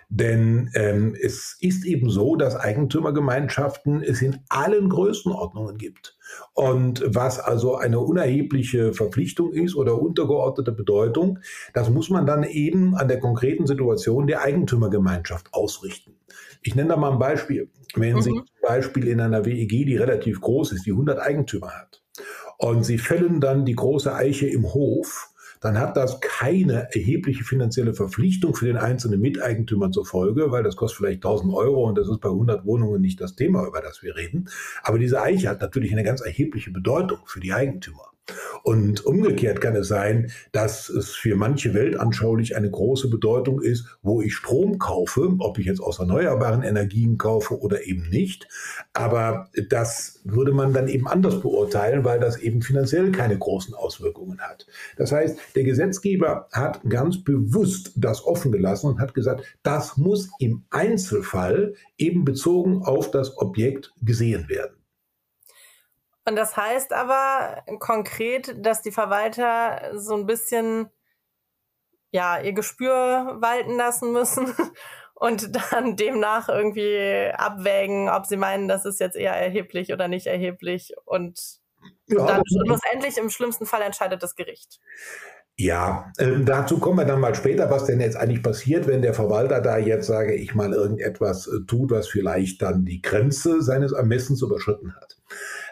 Denn 0.09 0.71
ähm, 0.73 1.15
es 1.21 1.57
ist 1.59 1.85
eben 1.85 2.09
so, 2.09 2.37
dass 2.37 2.55
Eigentümergemeinschaften 2.55 4.01
es 4.01 4.21
in 4.21 4.39
allen 4.47 4.89
Größenordnungen 4.89 5.77
gibt. 5.77 6.17
Und 6.53 7.03
was 7.05 7.39
also 7.39 7.75
eine 7.75 7.99
unerhebliche 7.99 8.93
Verpflichtung 8.93 9.51
ist 9.51 9.75
oder 9.75 10.01
untergeordnete 10.01 10.71
Bedeutung, 10.71 11.39
das 11.73 11.89
muss 11.89 12.09
man 12.09 12.25
dann 12.25 12.43
eben 12.43 12.95
an 12.95 13.09
der 13.09 13.19
konkreten 13.19 13.67
Situation 13.67 14.27
der 14.27 14.41
Eigentümergemeinschaft 14.41 15.53
ausrichten. 15.53 16.16
Ich 16.61 16.75
nenne 16.75 16.89
da 16.89 16.97
mal 16.97 17.11
ein 17.11 17.19
Beispiel. 17.19 17.69
Wenn 17.95 18.15
mhm. 18.15 18.21
Sie 18.21 18.31
zum 18.31 18.45
Beispiel 18.61 19.07
in 19.07 19.21
einer 19.21 19.45
WEG, 19.45 19.69
die 19.69 19.97
relativ 19.97 20.41
groß 20.41 20.73
ist, 20.73 20.85
die 20.85 20.91
100 20.91 21.19
Eigentümer 21.19 21.71
hat, 21.71 22.03
und 22.57 22.83
Sie 22.83 22.97
fällen 22.97 23.39
dann 23.39 23.65
die 23.65 23.75
große 23.75 24.13
Eiche 24.13 24.47
im 24.47 24.73
Hof, 24.73 25.29
dann 25.61 25.79
hat 25.79 25.97
das 25.97 26.19
keine 26.21 26.87
erhebliche 26.93 27.43
finanzielle 27.43 27.93
Verpflichtung 27.93 28.55
für 28.55 28.65
den 28.65 28.77
einzelnen 28.77 29.19
Miteigentümer 29.21 29.91
zur 29.91 30.05
Folge, 30.05 30.51
weil 30.51 30.63
das 30.63 30.75
kostet 30.75 30.99
vielleicht 30.99 31.25
1000 31.25 31.53
Euro 31.53 31.87
und 31.87 31.97
das 31.97 32.07
ist 32.07 32.21
bei 32.21 32.29
100 32.29 32.65
Wohnungen 32.65 33.01
nicht 33.01 33.19
das 33.21 33.35
Thema, 33.35 33.65
über 33.65 33.81
das 33.81 34.03
wir 34.03 34.15
reden. 34.15 34.49
Aber 34.83 34.99
diese 34.99 35.21
Eiche 35.21 35.49
hat 35.49 35.61
natürlich 35.61 35.91
eine 35.91 36.03
ganz 36.03 36.21
erhebliche 36.21 36.71
Bedeutung 36.71 37.19
für 37.25 37.39
die 37.39 37.53
Eigentümer. 37.53 38.11
Und 38.63 39.05
umgekehrt 39.05 39.61
kann 39.61 39.75
es 39.75 39.87
sein, 39.87 40.31
dass 40.51 40.89
es 40.89 41.11
für 41.11 41.35
manche 41.35 41.73
weltanschaulich 41.73 42.55
eine 42.55 42.69
große 42.69 43.09
Bedeutung 43.09 43.61
ist, 43.61 43.85
wo 44.01 44.21
ich 44.21 44.35
Strom 44.35 44.79
kaufe, 44.79 45.35
ob 45.39 45.57
ich 45.57 45.65
jetzt 45.65 45.79
aus 45.79 45.99
erneuerbaren 45.99 46.63
Energien 46.63 47.17
kaufe 47.17 47.59
oder 47.59 47.85
eben 47.85 48.09
nicht. 48.09 48.47
Aber 48.93 49.49
das 49.69 50.21
würde 50.25 50.51
man 50.51 50.73
dann 50.73 50.87
eben 50.87 51.07
anders 51.07 51.41
beurteilen, 51.41 52.03
weil 52.03 52.19
das 52.19 52.37
eben 52.37 52.61
finanziell 52.61 53.11
keine 53.11 53.37
großen 53.37 53.73
Auswirkungen 53.73 54.39
hat. 54.39 54.67
Das 54.97 55.11
heißt, 55.11 55.39
der 55.55 55.63
Gesetzgeber 55.63 56.47
hat 56.51 56.81
ganz 56.89 57.23
bewusst 57.23 57.93
das 57.95 58.25
offen 58.25 58.51
gelassen 58.51 58.87
und 58.87 58.99
hat 58.99 59.13
gesagt, 59.13 59.43
das 59.63 59.97
muss 59.97 60.29
im 60.39 60.63
Einzelfall 60.69 61.73
eben 61.97 62.25
bezogen 62.25 62.83
auf 62.83 63.11
das 63.11 63.37
Objekt 63.37 63.93
gesehen 64.01 64.49
werden. 64.49 64.76
Und 66.27 66.35
das 66.35 66.57
heißt 66.57 66.91
aber 66.91 67.63
konkret, 67.79 68.53
dass 68.57 68.81
die 68.81 68.91
Verwalter 68.91 69.97
so 69.97 70.13
ein 70.13 70.25
bisschen 70.25 70.89
ja 72.11 72.41
ihr 72.41 72.51
Gespür 72.51 73.37
walten 73.39 73.77
lassen 73.77 74.11
müssen 74.11 74.53
und 75.15 75.55
dann 75.71 75.95
demnach 75.95 76.49
irgendwie 76.49 77.31
abwägen, 77.33 78.09
ob 78.09 78.25
sie 78.25 78.35
meinen, 78.35 78.67
das 78.67 78.83
ist 78.83 78.99
jetzt 78.99 79.15
eher 79.15 79.35
erheblich 79.35 79.93
oder 79.93 80.09
nicht 80.09 80.27
erheblich 80.27 80.93
und 81.05 81.39
ja, 82.07 82.25
dann 82.25 82.41
schlussendlich 82.45 83.17
im 83.17 83.29
schlimmsten 83.29 83.65
Fall 83.65 83.81
entscheidet 83.81 84.21
das 84.21 84.35
Gericht. 84.35 84.81
Ja, 85.55 86.11
äh, 86.17 86.41
dazu 86.43 86.79
kommen 86.79 86.99
wir 86.99 87.05
dann 87.05 87.21
mal 87.21 87.35
später, 87.35 87.71
was 87.71 87.85
denn 87.85 88.01
jetzt 88.01 88.17
eigentlich 88.17 88.43
passiert, 88.43 88.85
wenn 88.85 89.01
der 89.01 89.13
Verwalter 89.13 89.61
da 89.61 89.77
jetzt, 89.77 90.07
sage 90.07 90.35
ich 90.35 90.53
mal, 90.53 90.73
irgendetwas 90.73 91.47
äh, 91.47 91.65
tut, 91.65 91.89
was 91.89 92.09
vielleicht 92.09 92.61
dann 92.61 92.83
die 92.83 93.01
Grenze 93.01 93.61
seines 93.61 93.93
Ermessens 93.93 94.41
überschritten 94.41 94.93
hat. 94.93 95.17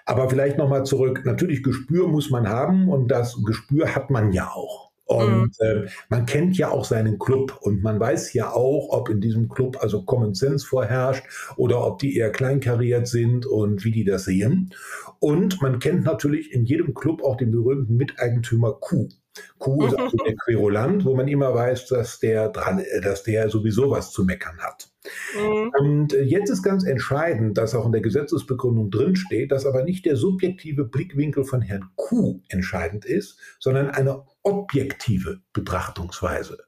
Aber 0.06 0.30
vielleicht 0.30 0.58
nochmal 0.58 0.86
zurück. 0.86 1.24
Natürlich, 1.26 1.64
Gespür 1.64 2.08
muss 2.08 2.30
man 2.30 2.48
haben 2.48 2.90
und 2.90 3.10
das 3.10 3.42
Gespür 3.44 3.96
hat 3.96 4.10
man 4.12 4.32
ja 4.32 4.50
auch. 4.50 4.86
Und 5.06 5.54
mhm. 5.62 5.86
äh, 5.86 5.88
man 6.10 6.26
kennt 6.26 6.58
ja 6.58 6.70
auch 6.70 6.84
seinen 6.84 7.20
Club 7.20 7.58
und 7.62 7.84
man 7.84 8.00
weiß 8.00 8.34
ja 8.34 8.52
auch, 8.52 8.90
ob 8.90 9.10
in 9.10 9.22
diesem 9.22 9.50
Club 9.50 9.78
also 9.80 10.04
Common 10.04 10.34
Sense 10.34 10.66
vorherrscht 10.66 11.24
oder 11.58 11.86
ob 11.86 12.00
die 12.00 12.18
eher 12.18 12.32
kleinkariert 12.32 13.08
sind 13.08 13.46
und 13.46 13.86
wie 13.86 13.92
die 13.92 14.04
das 14.04 14.26
sehen. 14.26 14.74
Und 15.20 15.62
man 15.62 15.78
kennt 15.80 16.04
natürlich 16.04 16.52
in 16.52 16.66
jedem 16.66 16.96
Club 16.96 17.24
auch 17.24 17.38
den 17.38 17.52
berühmten 17.52 17.98
Miteigentümer 17.98 18.74
Q. 18.74 19.10
Q 19.58 19.88
ist 19.88 19.98
also 19.98 20.18
der 20.18 20.36
Querulant, 20.36 21.06
wo 21.06 21.16
man 21.16 21.28
immer 21.28 21.54
weiß, 21.54 21.88
dass 21.88 22.20
der 22.20 22.50
dran, 22.50 22.84
dass 23.02 23.24
der 23.24 23.50
sowieso 23.50 23.92
was 23.92 24.12
zu 24.12 24.24
meckern 24.24 24.60
hat. 24.60 24.90
Mhm. 25.36 25.72
Und 25.78 26.14
äh, 26.14 26.24
jetzt 26.24 26.50
ist 26.50 26.64
ganz 26.64 26.86
entscheidend, 26.86 27.58
dass 27.58 27.76
auch 27.76 27.86
in 27.86 27.92
der 27.92 28.02
Gesetzesbegründung 28.02 28.90
drinsteht, 28.92 29.52
dass 29.52 29.66
aber 29.66 29.84
nicht 29.84 30.06
der 30.06 30.16
subjektive 30.16 30.86
Blickwinkel 30.86 31.44
von 31.44 31.62
Herrn 31.62 31.90
Q 31.96 32.42
entscheidend 32.50 33.06
ist, 33.06 33.40
sondern 33.60 33.90
eine 33.90 34.24
objektive 34.44 35.42
Betrachtungsweise. 35.54 36.66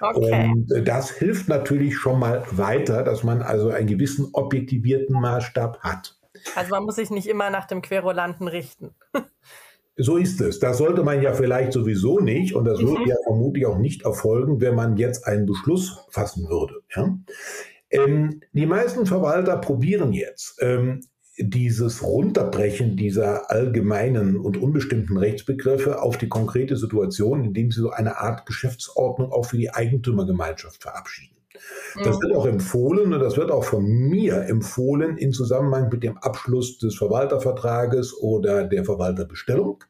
Okay. 0.00 0.50
Und 0.52 0.70
äh, 0.72 0.82
das 0.82 1.10
hilft 1.10 1.48
natürlich 1.48 1.96
schon 1.96 2.18
mal 2.18 2.44
weiter, 2.50 3.02
dass 3.02 3.22
man 3.22 3.42
also 3.42 3.70
einen 3.70 3.86
gewissen 3.86 4.30
objektivierten 4.32 5.20
Maßstab 5.20 5.80
hat. 5.80 6.18
Also 6.54 6.70
man 6.70 6.84
muss 6.84 6.96
sich 6.96 7.10
nicht 7.10 7.26
immer 7.26 7.50
nach 7.50 7.66
dem 7.66 7.82
Querulanten 7.82 8.48
richten. 8.48 8.94
So 10.02 10.16
ist 10.16 10.40
es. 10.40 10.58
Das 10.58 10.78
sollte 10.78 11.02
man 11.02 11.20
ja 11.20 11.34
vielleicht 11.34 11.72
sowieso 11.72 12.20
nicht 12.20 12.54
und 12.54 12.64
das 12.64 12.80
würde 12.80 13.02
mhm. 13.02 13.08
ja 13.08 13.16
vermutlich 13.24 13.66
auch 13.66 13.78
nicht 13.78 14.02
erfolgen, 14.02 14.60
wenn 14.60 14.74
man 14.74 14.96
jetzt 14.96 15.26
einen 15.26 15.44
Beschluss 15.44 16.06
fassen 16.08 16.48
würde. 16.48 16.76
Ja? 16.94 17.18
Ähm, 17.90 18.40
die 18.52 18.66
meisten 18.66 19.04
Verwalter 19.04 19.58
probieren 19.58 20.12
jetzt 20.12 20.56
ähm, 20.60 21.00
dieses 21.36 22.02
Runterbrechen 22.02 22.96
dieser 22.96 23.50
allgemeinen 23.50 24.36
und 24.36 24.56
unbestimmten 24.56 25.18
Rechtsbegriffe 25.18 26.00
auf 26.00 26.16
die 26.16 26.28
konkrete 26.28 26.76
Situation, 26.76 27.44
indem 27.44 27.70
sie 27.70 27.80
so 27.80 27.90
eine 27.90 28.18
Art 28.18 28.46
Geschäftsordnung 28.46 29.32
auch 29.32 29.44
für 29.44 29.58
die 29.58 29.70
Eigentümergemeinschaft 29.70 30.82
verabschieden. 30.82 31.39
Das 31.96 32.16
mhm. 32.16 32.22
wird 32.22 32.36
auch 32.36 32.46
empfohlen 32.46 33.12
und 33.12 33.20
das 33.20 33.36
wird 33.36 33.50
auch 33.50 33.64
von 33.64 33.84
mir 33.84 34.42
empfohlen 34.48 35.16
in 35.16 35.32
Zusammenhang 35.32 35.88
mit 35.90 36.02
dem 36.02 36.16
Abschluss 36.18 36.78
des 36.78 36.96
Verwaltervertrages 36.96 38.16
oder 38.20 38.64
der 38.64 38.84
Verwalterbestellung. 38.84 39.82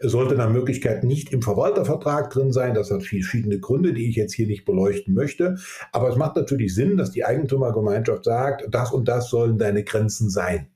Es 0.00 0.12
sollte 0.12 0.34
nach 0.34 0.48
Möglichkeit 0.50 1.04
nicht 1.04 1.32
im 1.32 1.42
Verwaltervertrag 1.42 2.30
drin 2.30 2.52
sein. 2.52 2.74
Das 2.74 2.90
hat 2.90 3.02
verschiedene 3.02 3.60
Gründe, 3.60 3.92
die 3.92 4.08
ich 4.08 4.16
jetzt 4.16 4.34
hier 4.34 4.46
nicht 4.46 4.64
beleuchten 4.64 5.14
möchte. 5.14 5.56
Aber 5.92 6.08
es 6.08 6.16
macht 6.16 6.36
natürlich 6.36 6.74
Sinn, 6.74 6.96
dass 6.96 7.10
die 7.10 7.24
Eigentümergemeinschaft 7.24 8.24
sagt, 8.24 8.66
das 8.70 8.92
und 8.92 9.06
das 9.06 9.28
sollen 9.28 9.58
deine 9.58 9.84
Grenzen 9.84 10.30
sein. 10.30 10.68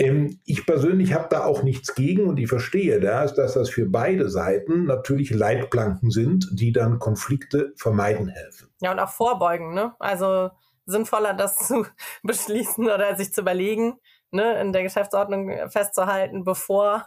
Ähm, 0.00 0.40
ich 0.46 0.64
persönlich 0.64 1.12
habe 1.12 1.28
da 1.28 1.44
auch 1.44 1.62
nichts 1.62 1.94
gegen 1.94 2.26
und 2.26 2.38
ich 2.38 2.48
verstehe 2.48 3.00
das, 3.00 3.34
dass 3.34 3.52
das 3.52 3.68
für 3.68 3.86
beide 3.86 4.30
Seiten 4.30 4.84
natürlich 4.84 5.30
Leitplanken 5.30 6.10
sind, 6.10 6.48
die 6.52 6.72
dann 6.72 6.98
Konflikte 6.98 7.74
vermeiden 7.76 8.28
helfen. 8.28 8.68
Ja, 8.80 8.92
und 8.92 8.98
auch 8.98 9.10
vorbeugen, 9.10 9.74
ne? 9.74 9.94
Also 9.98 10.50
sinnvoller, 10.86 11.34
das 11.34 11.68
zu 11.68 11.86
beschließen 12.22 12.84
oder 12.86 13.14
sich 13.16 13.32
zu 13.34 13.42
überlegen, 13.42 13.98
ne, 14.30 14.58
in 14.60 14.72
der 14.72 14.84
Geschäftsordnung 14.84 15.68
festzuhalten, 15.68 16.44
bevor 16.44 17.04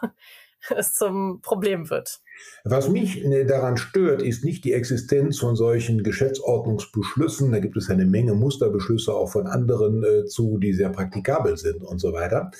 es 0.76 0.94
zum 0.94 1.40
Problem 1.42 1.90
wird. 1.90 2.20
Was 2.64 2.88
mich 2.88 3.24
äh, 3.24 3.44
daran 3.44 3.76
stört, 3.76 4.22
ist 4.22 4.44
nicht 4.44 4.64
die 4.64 4.72
Existenz 4.72 5.38
von 5.38 5.56
solchen 5.56 6.02
Geschäftsordnungsbeschlüssen. 6.02 7.52
Da 7.52 7.60
gibt 7.60 7.76
es 7.76 7.90
eine 7.90 8.06
Menge 8.06 8.34
Musterbeschlüsse 8.34 9.14
auch 9.14 9.30
von 9.30 9.46
anderen 9.46 10.02
äh, 10.02 10.24
zu, 10.26 10.58
die 10.58 10.72
sehr 10.72 10.90
praktikabel 10.90 11.56
sind 11.56 11.82
und 11.82 11.98
so 11.98 12.12
weiter. 12.12 12.50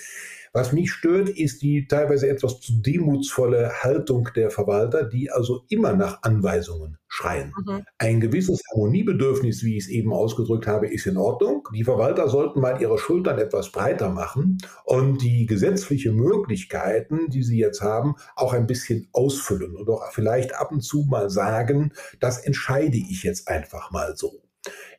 Was 0.55 0.71
mich 0.71 0.89
stört, 0.89 1.27
ist 1.27 1.61
die 1.63 1.85
teilweise 1.85 2.29
etwas 2.29 2.61
zu 2.61 2.81
demutsvolle 2.81 3.83
Haltung 3.83 4.29
der 4.37 4.49
Verwalter, 4.49 5.03
die 5.03 5.29
also 5.29 5.65
immer 5.67 5.91
nach 5.91 6.23
Anweisungen 6.23 6.97
schreien. 7.09 7.53
Mhm. 7.65 7.83
Ein 7.97 8.21
gewisses 8.21 8.61
Harmoniebedürfnis, 8.71 9.63
wie 9.63 9.75
ich 9.75 9.83
es 9.83 9.89
eben 9.89 10.13
ausgedrückt 10.13 10.65
habe, 10.65 10.87
ist 10.87 11.07
in 11.07 11.17
Ordnung. 11.17 11.67
Die 11.75 11.83
Verwalter 11.83 12.29
sollten 12.29 12.61
mal 12.61 12.81
ihre 12.81 12.97
Schultern 12.97 13.37
etwas 13.37 13.73
breiter 13.73 14.09
machen 14.11 14.57
und 14.85 15.21
die 15.21 15.45
gesetzlichen 15.45 16.15
Möglichkeiten, 16.15 17.29
die 17.29 17.43
sie 17.43 17.57
jetzt 17.57 17.81
haben, 17.81 18.15
auch 18.37 18.53
ein 18.53 18.65
bisschen 18.65 19.09
ausfüllen 19.11 19.75
und 19.75 19.89
auch 19.89 20.09
vielleicht 20.13 20.55
ab 20.55 20.71
und 20.71 20.79
zu 20.79 21.03
mal 21.03 21.29
sagen, 21.29 21.91
das 22.21 22.37
entscheide 22.37 22.95
ich 22.95 23.23
jetzt 23.23 23.49
einfach 23.49 23.91
mal 23.91 24.15
so. 24.15 24.44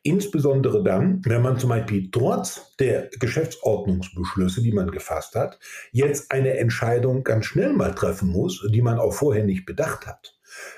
Insbesondere 0.03 0.85
dann, 0.85 1.21
wenn 1.25 1.43
man 1.43 1.59
zum 1.59 1.71
Beispiel 1.71 2.11
trotz 2.11 2.77
der 2.77 3.09
Geschäftsordnungsbeschlüsse, 3.19 4.63
die 4.63 4.73
man 4.73 4.91
gefasst 4.91 5.35
hat, 5.35 5.59
jetzt 5.91 6.31
eine 6.31 6.59
Entscheidung 6.59 7.25
ganz 7.25 7.47
schnell 7.47 7.73
mal 7.73 7.95
treffen 7.95 8.29
muss, 8.29 8.65
die 8.73 8.83
man 8.83 8.99
auch 8.99 9.13
vorher 9.13 9.45
nicht 9.45 9.67
bedacht 9.67 10.07
hat. 10.07 10.37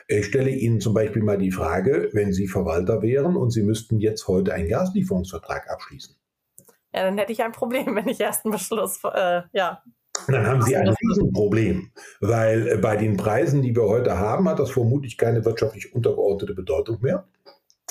Ich 0.08 0.26
stelle 0.26 0.50
Ihnen 0.50 0.80
zum 0.80 0.94
Beispiel 0.94 1.22
mal 1.22 1.38
die 1.38 1.52
Frage, 1.52 2.08
wenn 2.12 2.32
Sie 2.32 2.48
Verwalter 2.48 3.02
wären 3.02 3.36
und 3.36 3.50
Sie 3.50 3.62
müssten 3.62 3.98
jetzt 4.00 4.28
heute 4.28 4.54
einen 4.54 4.68
Gaslieferungsvertrag 4.68 5.70
abschließen. 5.70 6.16
Ja, 6.94 7.04
dann 7.04 7.18
hätte 7.18 7.32
ich 7.32 7.42
ein 7.42 7.52
Problem, 7.52 7.94
wenn 7.96 8.08
ich 8.08 8.20
erst 8.20 8.44
einen 8.44 8.52
Beschluss, 8.52 9.00
äh, 9.04 9.42
ja. 9.52 9.82
Dann 10.26 10.46
haben 10.46 10.62
Sie 10.62 10.74
ein 10.74 10.88
Riesenproblem, 10.88 11.92
weil 12.20 12.78
bei 12.78 12.96
den 12.96 13.16
Preisen, 13.16 13.62
die 13.62 13.76
wir 13.76 13.84
heute 13.84 14.18
haben, 14.18 14.48
hat 14.48 14.58
das 14.58 14.70
vermutlich 14.70 15.16
keine 15.16 15.44
wirtschaftlich 15.44 15.94
untergeordnete 15.94 16.54
Bedeutung 16.54 17.00
mehr. 17.02 17.28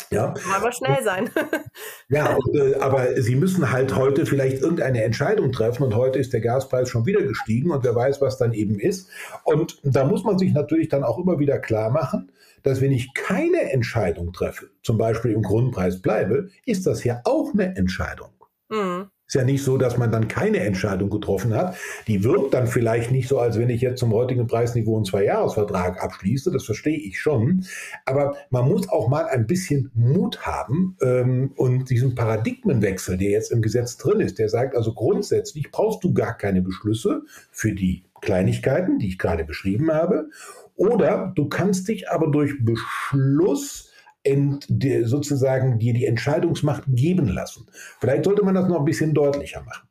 Ja. 0.10 0.34
Aber 0.56 0.72
schnell 0.72 1.04
sein. 1.04 1.30
ja, 2.10 2.36
und, 2.36 2.56
äh, 2.56 2.76
aber 2.76 3.22
Sie 3.22 3.36
müssen 3.36 3.72
halt 3.72 3.96
heute 3.96 4.26
vielleicht 4.26 4.62
irgendeine 4.62 5.04
Entscheidung 5.04 5.52
treffen 5.52 5.84
und 5.84 5.96
heute 5.96 6.20
ist 6.20 6.34
der 6.34 6.42
Gaspreis 6.42 6.90
schon 6.90 7.06
wieder 7.06 7.22
gestiegen 7.22 7.72
und 7.72 7.84
wer 7.84 7.96
weiß, 7.96 8.22
was 8.22 8.38
dann 8.38 8.54
eben 8.54 8.80
ist. 8.80 9.10
Und 9.44 9.80
da 9.84 10.06
muss 10.06 10.24
man 10.24 10.38
sich 10.38 10.54
natürlich 10.54 10.90
dann 10.90 11.04
auch 11.04 11.18
immer 11.18 11.40
wieder 11.40 11.60
klar 11.60 11.90
machen, 11.90 12.32
dass 12.64 12.82
wenn 12.82 12.92
ich 12.92 13.14
keine 13.14 13.72
Entscheidung 13.72 14.34
treffe, 14.34 14.70
zum 14.84 14.98
Beispiel 14.98 15.32
im 15.32 15.42
Grundpreis 15.42 16.02
bleibe, 16.02 16.50
ist 16.66 16.88
das 16.88 17.04
ja 17.04 17.22
auch 17.24 17.54
eine 17.54 17.76
Entscheidung. 17.76 18.30
Mhm. 18.70 19.10
Ist 19.27 19.36
ja 19.36 19.43
nicht 19.43 19.62
so, 19.62 19.77
dass 19.77 19.98
man 19.98 20.10
dann 20.10 20.29
keine 20.29 20.60
Entscheidung 20.60 21.10
getroffen 21.10 21.53
hat. 21.53 21.75
Die 22.07 22.24
wirkt 22.24 22.53
dann 22.53 22.65
vielleicht 22.65 23.12
nicht 23.12 23.27
so, 23.27 23.39
als 23.39 23.60
wenn 23.60 23.69
ich 23.69 23.81
jetzt 23.81 24.00
zum 24.00 24.13
heutigen 24.13 24.48
Preisniveau 24.48 24.96
einen 24.96 25.03
Zweijahresvertrag 25.03 26.01
abschließe. 26.01 26.50
Das 26.50 26.63
verstehe 26.63 26.98
ich 26.98 27.19
schon. 27.19 27.65
Aber 28.05 28.38
man 28.51 28.69
muss 28.69 28.88
auch 28.88 29.10
mal 29.10 29.25
ein 29.25 29.46
bisschen 29.46 29.91
Mut 29.93 30.39
haben 30.46 30.96
ähm, 31.01 31.51
und 31.57 31.89
diesen 31.89 32.15
Paradigmenwechsel, 32.15 33.17
der 33.17 33.31
jetzt 33.31 33.51
im 33.51 33.62
Gesetz 33.62 33.98
drin 33.98 34.22
ist, 34.22 34.39
der 34.39 34.48
sagt 34.48 34.77
also 34.77 34.93
grundsätzlich 34.93 35.72
brauchst 35.72 36.05
du 36.05 36.13
gar 36.13 36.38
keine 36.38 36.62
Beschlüsse 36.62 37.24
für 37.51 37.74
die 37.74 38.05
Kleinigkeiten, 38.22 38.98
die 38.98 39.10
ich 39.10 39.19
gerade 39.19 39.43
beschrieben 39.43 39.91
habe. 39.91 40.29
Oder 40.77 41.34
du 41.36 41.50
kannst 41.50 41.89
dich 41.89 42.10
aber 42.10 42.27
durch 42.31 42.53
Beschluss 42.63 43.91
ent, 44.27 44.67
sozusagen 45.03 45.79
dir 45.79 45.93
die 45.93 46.05
Entscheidungsmacht 46.05 46.84
geben 46.88 47.27
lassen. 47.27 47.67
Vielleicht 48.00 48.25
sollte 48.25 48.43
man 48.43 48.55
das 48.55 48.67
noch 48.67 48.79
ein 48.79 48.86
bisschen 48.86 49.13
deutlicher 49.13 49.62
machen. 49.63 49.88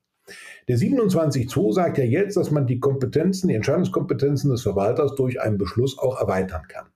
Der 0.69 0.79
27.2 0.79 1.73
sagt 1.73 1.99
ja 1.99 2.05
jetzt, 2.05 2.37
dass 2.37 2.51
man 2.51 2.67
die 2.67 2.81
Kompetenzen, 2.81 3.49
die 3.49 3.55
Entscheidungskompetenzen 3.55 4.51
des 4.51 4.63
Verwalters 4.63 5.15
durch 5.15 5.41
einen 5.41 5.59
Beschluss 5.59 5.97
auch 5.99 6.21
erweitern 6.21 6.63
kann. 6.69 6.87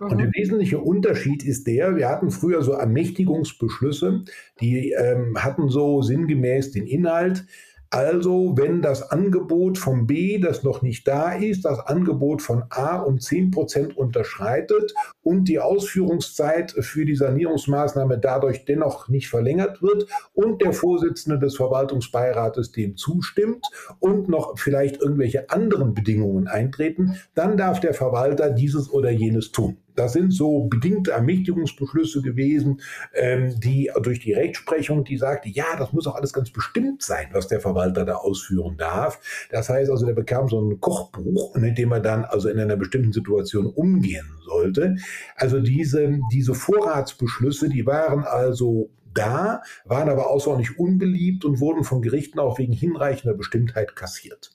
Mhm. 0.00 0.06
Und 0.06 0.18
der 0.18 0.30
wesentliche 0.32 0.78
Unterschied 0.78 1.44
ist 1.44 1.66
der, 1.66 1.96
wir 1.96 2.08
hatten 2.08 2.30
früher 2.30 2.62
so 2.62 2.72
Ermächtigungsbeschlüsse, 2.72 4.22
die 4.60 4.92
ähm, 4.92 5.36
hatten 5.42 5.68
so 5.68 6.02
sinngemäß 6.02 6.70
den 6.72 6.86
Inhalt, 6.86 7.44
also, 7.90 8.54
wenn 8.56 8.82
das 8.82 9.10
Angebot 9.10 9.78
von 9.78 10.06
B, 10.06 10.38
das 10.38 10.62
noch 10.62 10.82
nicht 10.82 11.08
da 11.08 11.32
ist, 11.32 11.64
das 11.64 11.78
Angebot 11.80 12.42
von 12.42 12.64
A 12.68 12.98
um 12.98 13.18
10 13.18 13.50
Prozent 13.50 13.96
unterschreitet 13.96 14.92
und 15.22 15.48
die 15.48 15.58
Ausführungszeit 15.58 16.72
für 16.72 17.06
die 17.06 17.16
Sanierungsmaßnahme 17.16 18.18
dadurch 18.18 18.66
dennoch 18.66 19.08
nicht 19.08 19.28
verlängert 19.28 19.80
wird 19.80 20.06
und 20.34 20.60
der 20.60 20.74
Vorsitzende 20.74 21.38
des 21.38 21.56
Verwaltungsbeirates 21.56 22.72
dem 22.72 22.96
zustimmt 22.96 23.66
und 24.00 24.28
noch 24.28 24.58
vielleicht 24.58 25.00
irgendwelche 25.00 25.48
anderen 25.48 25.94
Bedingungen 25.94 26.46
eintreten, 26.46 27.16
dann 27.34 27.56
darf 27.56 27.80
der 27.80 27.94
Verwalter 27.94 28.50
dieses 28.50 28.92
oder 28.92 29.10
jenes 29.10 29.50
tun. 29.50 29.78
Das 29.98 30.12
sind 30.12 30.32
so 30.32 30.60
bedingte 30.60 31.10
Ermächtigungsbeschlüsse 31.10 32.22
gewesen, 32.22 32.80
ähm, 33.14 33.58
die 33.58 33.90
durch 34.00 34.20
die 34.20 34.32
Rechtsprechung, 34.32 35.02
die 35.02 35.16
sagte, 35.16 35.48
ja, 35.48 35.64
das 35.76 35.92
muss 35.92 36.06
auch 36.06 36.14
alles 36.14 36.32
ganz 36.32 36.52
bestimmt 36.52 37.02
sein, 37.02 37.26
was 37.32 37.48
der 37.48 37.60
Verwalter 37.60 38.04
da 38.04 38.14
ausführen 38.14 38.76
darf. 38.76 39.18
Das 39.50 39.68
heißt 39.68 39.90
also, 39.90 40.06
der 40.06 40.12
bekam 40.12 40.48
so 40.48 40.60
ein 40.60 40.80
Kochbuch, 40.80 41.56
mit 41.56 41.78
dem 41.78 41.90
er 41.90 41.98
dann 41.98 42.24
also 42.24 42.48
in 42.48 42.60
einer 42.60 42.76
bestimmten 42.76 43.12
Situation 43.12 43.66
umgehen 43.66 44.38
sollte. 44.44 44.96
Also 45.34 45.58
diese, 45.58 46.20
diese 46.30 46.54
Vorratsbeschlüsse, 46.54 47.68
die 47.68 47.84
waren 47.84 48.22
also 48.22 48.90
da, 49.14 49.62
waren 49.84 50.08
aber 50.08 50.30
außerordentlich 50.30 50.78
unbeliebt 50.78 51.44
und 51.44 51.58
wurden 51.58 51.82
von 51.82 52.02
Gerichten 52.02 52.38
auch 52.38 52.58
wegen 52.58 52.72
hinreichender 52.72 53.36
Bestimmtheit 53.36 53.96
kassiert. 53.96 54.52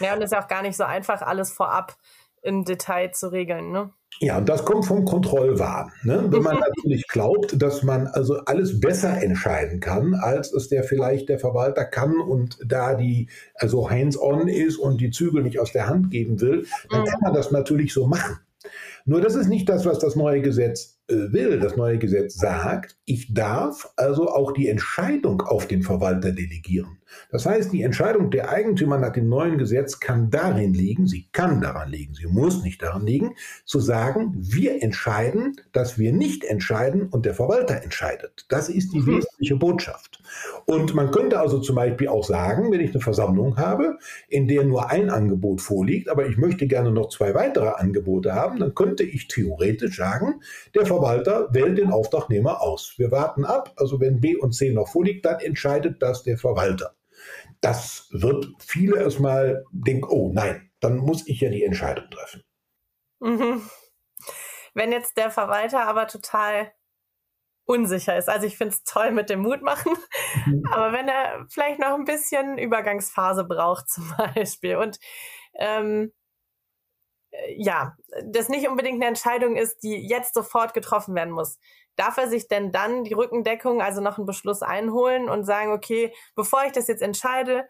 Ja, 0.00 0.14
und 0.14 0.22
es 0.22 0.32
ist 0.32 0.38
auch 0.38 0.48
gar 0.48 0.62
nicht 0.62 0.76
so 0.76 0.84
einfach, 0.84 1.20
alles 1.20 1.52
vorab 1.52 1.98
im 2.42 2.64
Detail 2.64 3.10
zu 3.12 3.32
regeln, 3.32 3.70
ne? 3.70 3.90
Ja, 4.20 4.38
und 4.38 4.48
das 4.48 4.64
kommt 4.64 4.84
vom 4.84 5.04
Kontrollwahn. 5.04 5.92
Ne? 6.02 6.26
Wenn 6.28 6.42
man 6.42 6.58
natürlich 6.58 7.06
glaubt, 7.06 7.60
dass 7.62 7.84
man 7.84 8.08
also 8.08 8.38
alles 8.46 8.80
besser 8.80 9.22
entscheiden 9.22 9.78
kann, 9.78 10.14
als 10.14 10.52
es 10.52 10.68
der 10.68 10.82
vielleicht 10.82 11.28
der 11.28 11.38
Verwalter 11.38 11.84
kann 11.84 12.18
und 12.18 12.58
da 12.66 12.94
die 12.94 13.28
also 13.54 13.88
hands-on 13.88 14.48
ist 14.48 14.76
und 14.76 15.00
die 15.00 15.10
Zügel 15.10 15.44
nicht 15.44 15.60
aus 15.60 15.70
der 15.70 15.86
Hand 15.86 16.10
geben 16.10 16.40
will, 16.40 16.66
dann 16.90 17.04
kann 17.04 17.20
man 17.20 17.32
das 17.34 17.52
natürlich 17.52 17.92
so 17.92 18.08
machen. 18.08 18.38
Nur 19.04 19.20
das 19.20 19.36
ist 19.36 19.48
nicht 19.48 19.68
das, 19.68 19.86
was 19.86 20.00
das 20.00 20.16
neue 20.16 20.42
Gesetz 20.42 20.98
äh, 21.08 21.32
will. 21.32 21.60
Das 21.60 21.76
neue 21.76 21.98
Gesetz 21.98 22.34
sagt, 22.34 22.98
ich 23.04 23.32
darf 23.32 23.88
also 23.96 24.28
auch 24.28 24.52
die 24.52 24.68
Entscheidung 24.68 25.42
auf 25.42 25.66
den 25.66 25.82
Verwalter 25.82 26.32
delegieren. 26.32 26.97
Das 27.30 27.46
heißt, 27.46 27.72
die 27.72 27.82
Entscheidung 27.82 28.30
der 28.30 28.50
Eigentümer 28.50 28.98
nach 28.98 29.12
dem 29.12 29.28
neuen 29.28 29.58
Gesetz 29.58 30.00
kann 30.00 30.30
darin 30.30 30.74
liegen, 30.74 31.06
sie 31.06 31.28
kann 31.32 31.60
daran 31.60 31.90
liegen, 31.90 32.14
sie 32.14 32.26
muss 32.26 32.62
nicht 32.62 32.82
daran 32.82 33.06
liegen, 33.06 33.34
zu 33.64 33.80
sagen, 33.80 34.34
wir 34.36 34.82
entscheiden, 34.82 35.56
dass 35.72 35.98
wir 35.98 36.12
nicht 36.12 36.44
entscheiden 36.44 37.08
und 37.08 37.26
der 37.26 37.34
Verwalter 37.34 37.82
entscheidet. 37.82 38.46
Das 38.48 38.68
ist 38.68 38.92
die 38.92 39.00
mhm. 39.00 39.06
wesentliche 39.06 39.56
Botschaft. 39.56 40.22
Und 40.66 40.94
man 40.94 41.10
könnte 41.10 41.40
also 41.40 41.58
zum 41.58 41.76
Beispiel 41.76 42.08
auch 42.08 42.24
sagen, 42.24 42.70
wenn 42.72 42.80
ich 42.80 42.90
eine 42.90 43.00
Versammlung 43.00 43.56
habe, 43.56 43.98
in 44.28 44.48
der 44.48 44.64
nur 44.64 44.90
ein 44.90 45.10
Angebot 45.10 45.60
vorliegt, 45.60 46.08
aber 46.08 46.26
ich 46.26 46.36
möchte 46.36 46.66
gerne 46.66 46.90
noch 46.90 47.08
zwei 47.08 47.34
weitere 47.34 47.68
Angebote 47.68 48.34
haben, 48.34 48.58
dann 48.58 48.74
könnte 48.74 49.02
ich 49.02 49.28
theoretisch 49.28 49.96
sagen, 49.96 50.40
der 50.74 50.86
Verwalter 50.86 51.48
wählt 51.52 51.78
den 51.78 51.90
Auftragnehmer 51.90 52.62
aus. 52.62 52.94
Wir 52.96 53.10
warten 53.10 53.44
ab, 53.44 53.72
also 53.76 54.00
wenn 54.00 54.20
B 54.20 54.36
und 54.36 54.52
C 54.52 54.70
noch 54.70 54.88
vorliegt, 54.88 55.24
dann 55.24 55.40
entscheidet 55.40 56.02
das 56.02 56.22
der 56.22 56.38
Verwalter. 56.38 56.94
Das 57.60 58.08
wird 58.10 58.46
viele 58.58 59.00
erstmal 59.00 59.64
denken, 59.72 60.08
oh 60.08 60.30
nein, 60.32 60.70
dann 60.80 60.96
muss 60.96 61.26
ich 61.26 61.40
ja 61.40 61.50
die 61.50 61.64
Entscheidung 61.64 62.08
treffen. 62.10 62.42
Mhm. 63.20 63.68
Wenn 64.74 64.92
jetzt 64.92 65.16
der 65.16 65.30
Verwalter 65.30 65.86
aber 65.86 66.06
total 66.06 66.72
unsicher 67.68 68.16
ist. 68.16 68.28
Also 68.30 68.46
ich 68.46 68.56
finde 68.56 68.74
es 68.74 68.82
toll 68.82 69.10
mit 69.10 69.28
dem 69.28 69.40
Mut 69.40 69.62
machen, 69.62 69.92
mhm. 70.46 70.64
aber 70.72 70.92
wenn 70.92 71.06
er 71.06 71.46
vielleicht 71.50 71.78
noch 71.78 71.94
ein 71.94 72.04
bisschen 72.04 72.58
Übergangsphase 72.58 73.44
braucht 73.44 73.90
zum 73.90 74.12
Beispiel 74.34 74.76
und 74.76 74.98
ähm, 75.54 76.12
ja, 77.56 77.96
das 78.24 78.48
nicht 78.48 78.68
unbedingt 78.68 78.96
eine 78.96 79.06
Entscheidung 79.06 79.56
ist, 79.56 79.82
die 79.82 80.06
jetzt 80.06 80.34
sofort 80.34 80.74
getroffen 80.74 81.14
werden 81.14 81.32
muss. 81.32 81.58
Darf 81.96 82.16
er 82.16 82.28
sich 82.28 82.48
denn 82.48 82.72
dann 82.72 83.04
die 83.04 83.14
Rückendeckung, 83.14 83.82
also 83.82 84.00
noch 84.00 84.18
einen 84.18 84.26
Beschluss 84.26 84.62
einholen 84.62 85.28
und 85.28 85.44
sagen, 85.44 85.72
okay, 85.72 86.14
bevor 86.34 86.64
ich 86.64 86.72
das 86.72 86.86
jetzt 86.88 87.02
entscheide, 87.02 87.68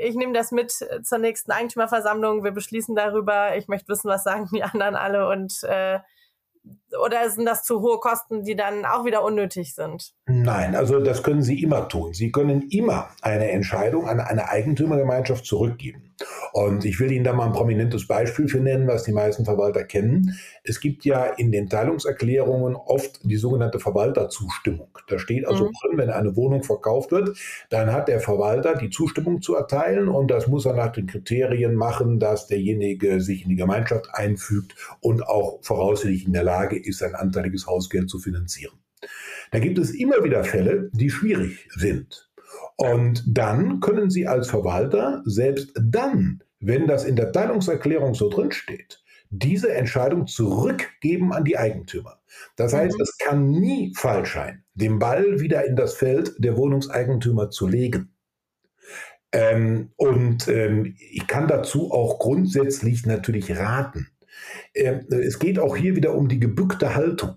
ich 0.00 0.14
nehme 0.14 0.32
das 0.32 0.52
mit 0.52 0.70
zur 0.70 1.18
nächsten 1.18 1.50
Eigentümerversammlung, 1.50 2.44
wir 2.44 2.52
beschließen 2.52 2.94
darüber, 2.94 3.56
ich 3.56 3.68
möchte 3.68 3.88
wissen, 3.88 4.08
was 4.08 4.24
sagen 4.24 4.48
die 4.52 4.62
anderen 4.62 4.94
alle 4.94 5.28
und 5.28 5.62
äh, 5.64 6.00
oder 7.04 7.28
sind 7.30 7.46
das 7.46 7.64
zu 7.64 7.80
hohe 7.80 7.98
Kosten, 7.98 8.44
die 8.44 8.56
dann 8.56 8.84
auch 8.84 9.04
wieder 9.04 9.24
unnötig 9.24 9.74
sind? 9.74 10.12
Nein, 10.26 10.74
also 10.74 11.00
das 11.00 11.22
können 11.22 11.42
Sie 11.42 11.62
immer 11.62 11.88
tun. 11.88 12.12
Sie 12.12 12.30
können 12.30 12.68
immer 12.70 13.08
eine 13.20 13.50
Entscheidung 13.50 14.08
an 14.08 14.20
eine 14.20 14.48
Eigentümergemeinschaft 14.48 15.44
zurückgeben. 15.44 16.12
Und 16.52 16.84
ich 16.84 17.00
will 17.00 17.10
Ihnen 17.10 17.24
da 17.24 17.32
mal 17.32 17.46
ein 17.46 17.52
prominentes 17.52 18.06
Beispiel 18.06 18.48
für 18.48 18.60
nennen, 18.60 18.86
was 18.86 19.04
die 19.04 19.12
meisten 19.12 19.44
Verwalter 19.44 19.84
kennen. 19.84 20.38
Es 20.64 20.80
gibt 20.80 21.04
ja 21.04 21.24
in 21.24 21.50
den 21.50 21.68
Teilungserklärungen 21.68 22.76
oft 22.76 23.20
die 23.24 23.36
sogenannte 23.36 23.78
Verwalterzustimmung. 23.78 24.88
Da 25.08 25.18
steht 25.18 25.46
also 25.46 25.64
mhm. 25.64 25.72
drin, 25.80 25.98
wenn 25.98 26.10
eine 26.10 26.36
Wohnung 26.36 26.62
verkauft 26.62 27.10
wird, 27.10 27.36
dann 27.70 27.92
hat 27.92 28.08
der 28.08 28.20
Verwalter 28.20 28.76
die 28.76 28.90
Zustimmung 28.90 29.42
zu 29.42 29.54
erteilen 29.54 30.08
und 30.08 30.30
das 30.30 30.46
muss 30.46 30.66
er 30.66 30.74
nach 30.74 30.92
den 30.92 31.06
Kriterien 31.06 31.74
machen, 31.74 32.18
dass 32.18 32.46
derjenige 32.46 33.20
sich 33.20 33.42
in 33.42 33.50
die 33.50 33.56
Gemeinschaft 33.56 34.08
einfügt 34.12 34.74
und 35.00 35.26
auch 35.26 35.58
voraussichtlich 35.62 36.26
in 36.26 36.32
der 36.32 36.44
Lage 36.44 36.76
ist, 36.86 36.98
sein 36.98 37.14
anteiliges 37.14 37.66
Hausgeld 37.66 38.10
zu 38.10 38.18
finanzieren. 38.18 38.74
Da 39.50 39.58
gibt 39.58 39.78
es 39.78 39.90
immer 39.90 40.24
wieder 40.24 40.44
Fälle, 40.44 40.90
die 40.92 41.10
schwierig 41.10 41.68
sind. 41.74 42.30
Und 42.76 43.22
dann 43.26 43.80
können 43.80 44.10
Sie 44.10 44.26
als 44.26 44.48
Verwalter 44.48 45.22
selbst 45.24 45.72
dann, 45.74 46.42
wenn 46.60 46.86
das 46.86 47.04
in 47.04 47.16
der 47.16 47.32
Teilungserklärung 47.32 48.14
so 48.14 48.28
drin 48.28 48.52
steht, 48.52 49.02
diese 49.30 49.72
Entscheidung 49.72 50.26
zurückgeben 50.26 51.32
an 51.32 51.44
die 51.44 51.56
Eigentümer. 51.56 52.20
Das 52.56 52.72
heißt, 52.72 52.96
mhm. 52.96 53.02
es 53.02 53.18
kann 53.18 53.50
nie 53.50 53.92
falsch 53.96 54.34
sein, 54.34 54.64
den 54.74 54.98
Ball 54.98 55.40
wieder 55.40 55.64
in 55.64 55.76
das 55.76 55.94
Feld 55.94 56.34
der 56.38 56.56
Wohnungseigentümer 56.56 57.50
zu 57.50 57.66
legen. 57.66 58.14
Ähm, 59.32 59.92
und 59.96 60.48
ähm, 60.48 60.94
ich 60.98 61.26
kann 61.26 61.48
dazu 61.48 61.90
auch 61.90 62.18
grundsätzlich 62.18 63.06
natürlich 63.06 63.56
raten. 63.56 64.08
Ähm, 64.74 65.06
es 65.10 65.38
geht 65.38 65.58
auch 65.58 65.76
hier 65.76 65.96
wieder 65.96 66.14
um 66.14 66.28
die 66.28 66.40
gebückte 66.40 66.94
Haltung. 66.94 67.36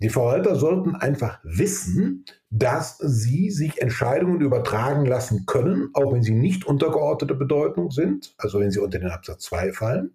Die 0.00 0.08
Verwalter 0.08 0.56
sollten 0.56 0.94
einfach 0.94 1.40
wissen, 1.42 2.24
dass 2.50 2.98
sie 2.98 3.50
sich 3.50 3.80
Entscheidungen 3.80 4.40
übertragen 4.40 5.06
lassen 5.06 5.46
können, 5.46 5.90
auch 5.94 6.12
wenn 6.12 6.22
sie 6.22 6.34
nicht 6.34 6.64
untergeordnete 6.64 7.34
Bedeutung 7.34 7.90
sind, 7.90 8.34
also 8.38 8.60
wenn 8.60 8.70
sie 8.70 8.80
unter 8.80 8.98
den 8.98 9.10
Absatz 9.10 9.44
2 9.44 9.72
fallen. 9.72 10.14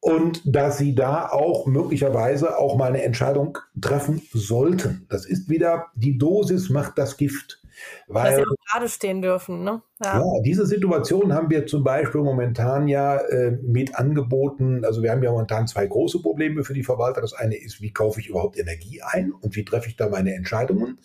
Und 0.00 0.42
dass 0.44 0.78
sie 0.78 0.94
da 0.94 1.28
auch 1.28 1.66
möglicherweise 1.66 2.58
auch 2.58 2.76
mal 2.76 2.88
eine 2.88 3.02
Entscheidung 3.02 3.58
treffen 3.80 4.22
sollten. 4.32 5.06
Das 5.08 5.26
ist 5.26 5.48
wieder, 5.48 5.86
die 5.96 6.18
Dosis 6.18 6.68
macht 6.68 6.98
das 6.98 7.16
Gift. 7.16 7.60
Weil, 8.06 8.30
Dass 8.30 8.36
sie 8.36 8.46
auch 8.46 8.72
gerade 8.72 8.88
stehen 8.88 9.22
dürfen, 9.22 9.64
ne? 9.64 9.82
Ja. 10.02 10.18
ja. 10.18 10.40
diese 10.42 10.66
Situation 10.66 11.32
haben 11.32 11.48
wir 11.48 11.66
zum 11.66 11.82
Beispiel 11.82 12.20
momentan 12.20 12.86
ja 12.86 13.16
äh, 13.16 13.52
mit 13.62 13.96
Angeboten. 13.96 14.84
Also 14.84 15.02
wir 15.02 15.10
haben 15.10 15.22
ja 15.22 15.30
momentan 15.30 15.66
zwei 15.66 15.86
große 15.86 16.20
Probleme 16.20 16.64
für 16.64 16.74
die 16.74 16.82
Verwalter. 16.82 17.22
Das 17.22 17.32
eine 17.32 17.56
ist, 17.56 17.80
wie 17.80 17.92
kaufe 17.92 18.20
ich 18.20 18.28
überhaupt 18.28 18.58
Energie 18.58 19.00
ein 19.02 19.32
und 19.32 19.56
wie 19.56 19.64
treffe 19.64 19.88
ich 19.88 19.96
da 19.96 20.08
meine 20.08 20.34
Entscheidungen? 20.34 20.98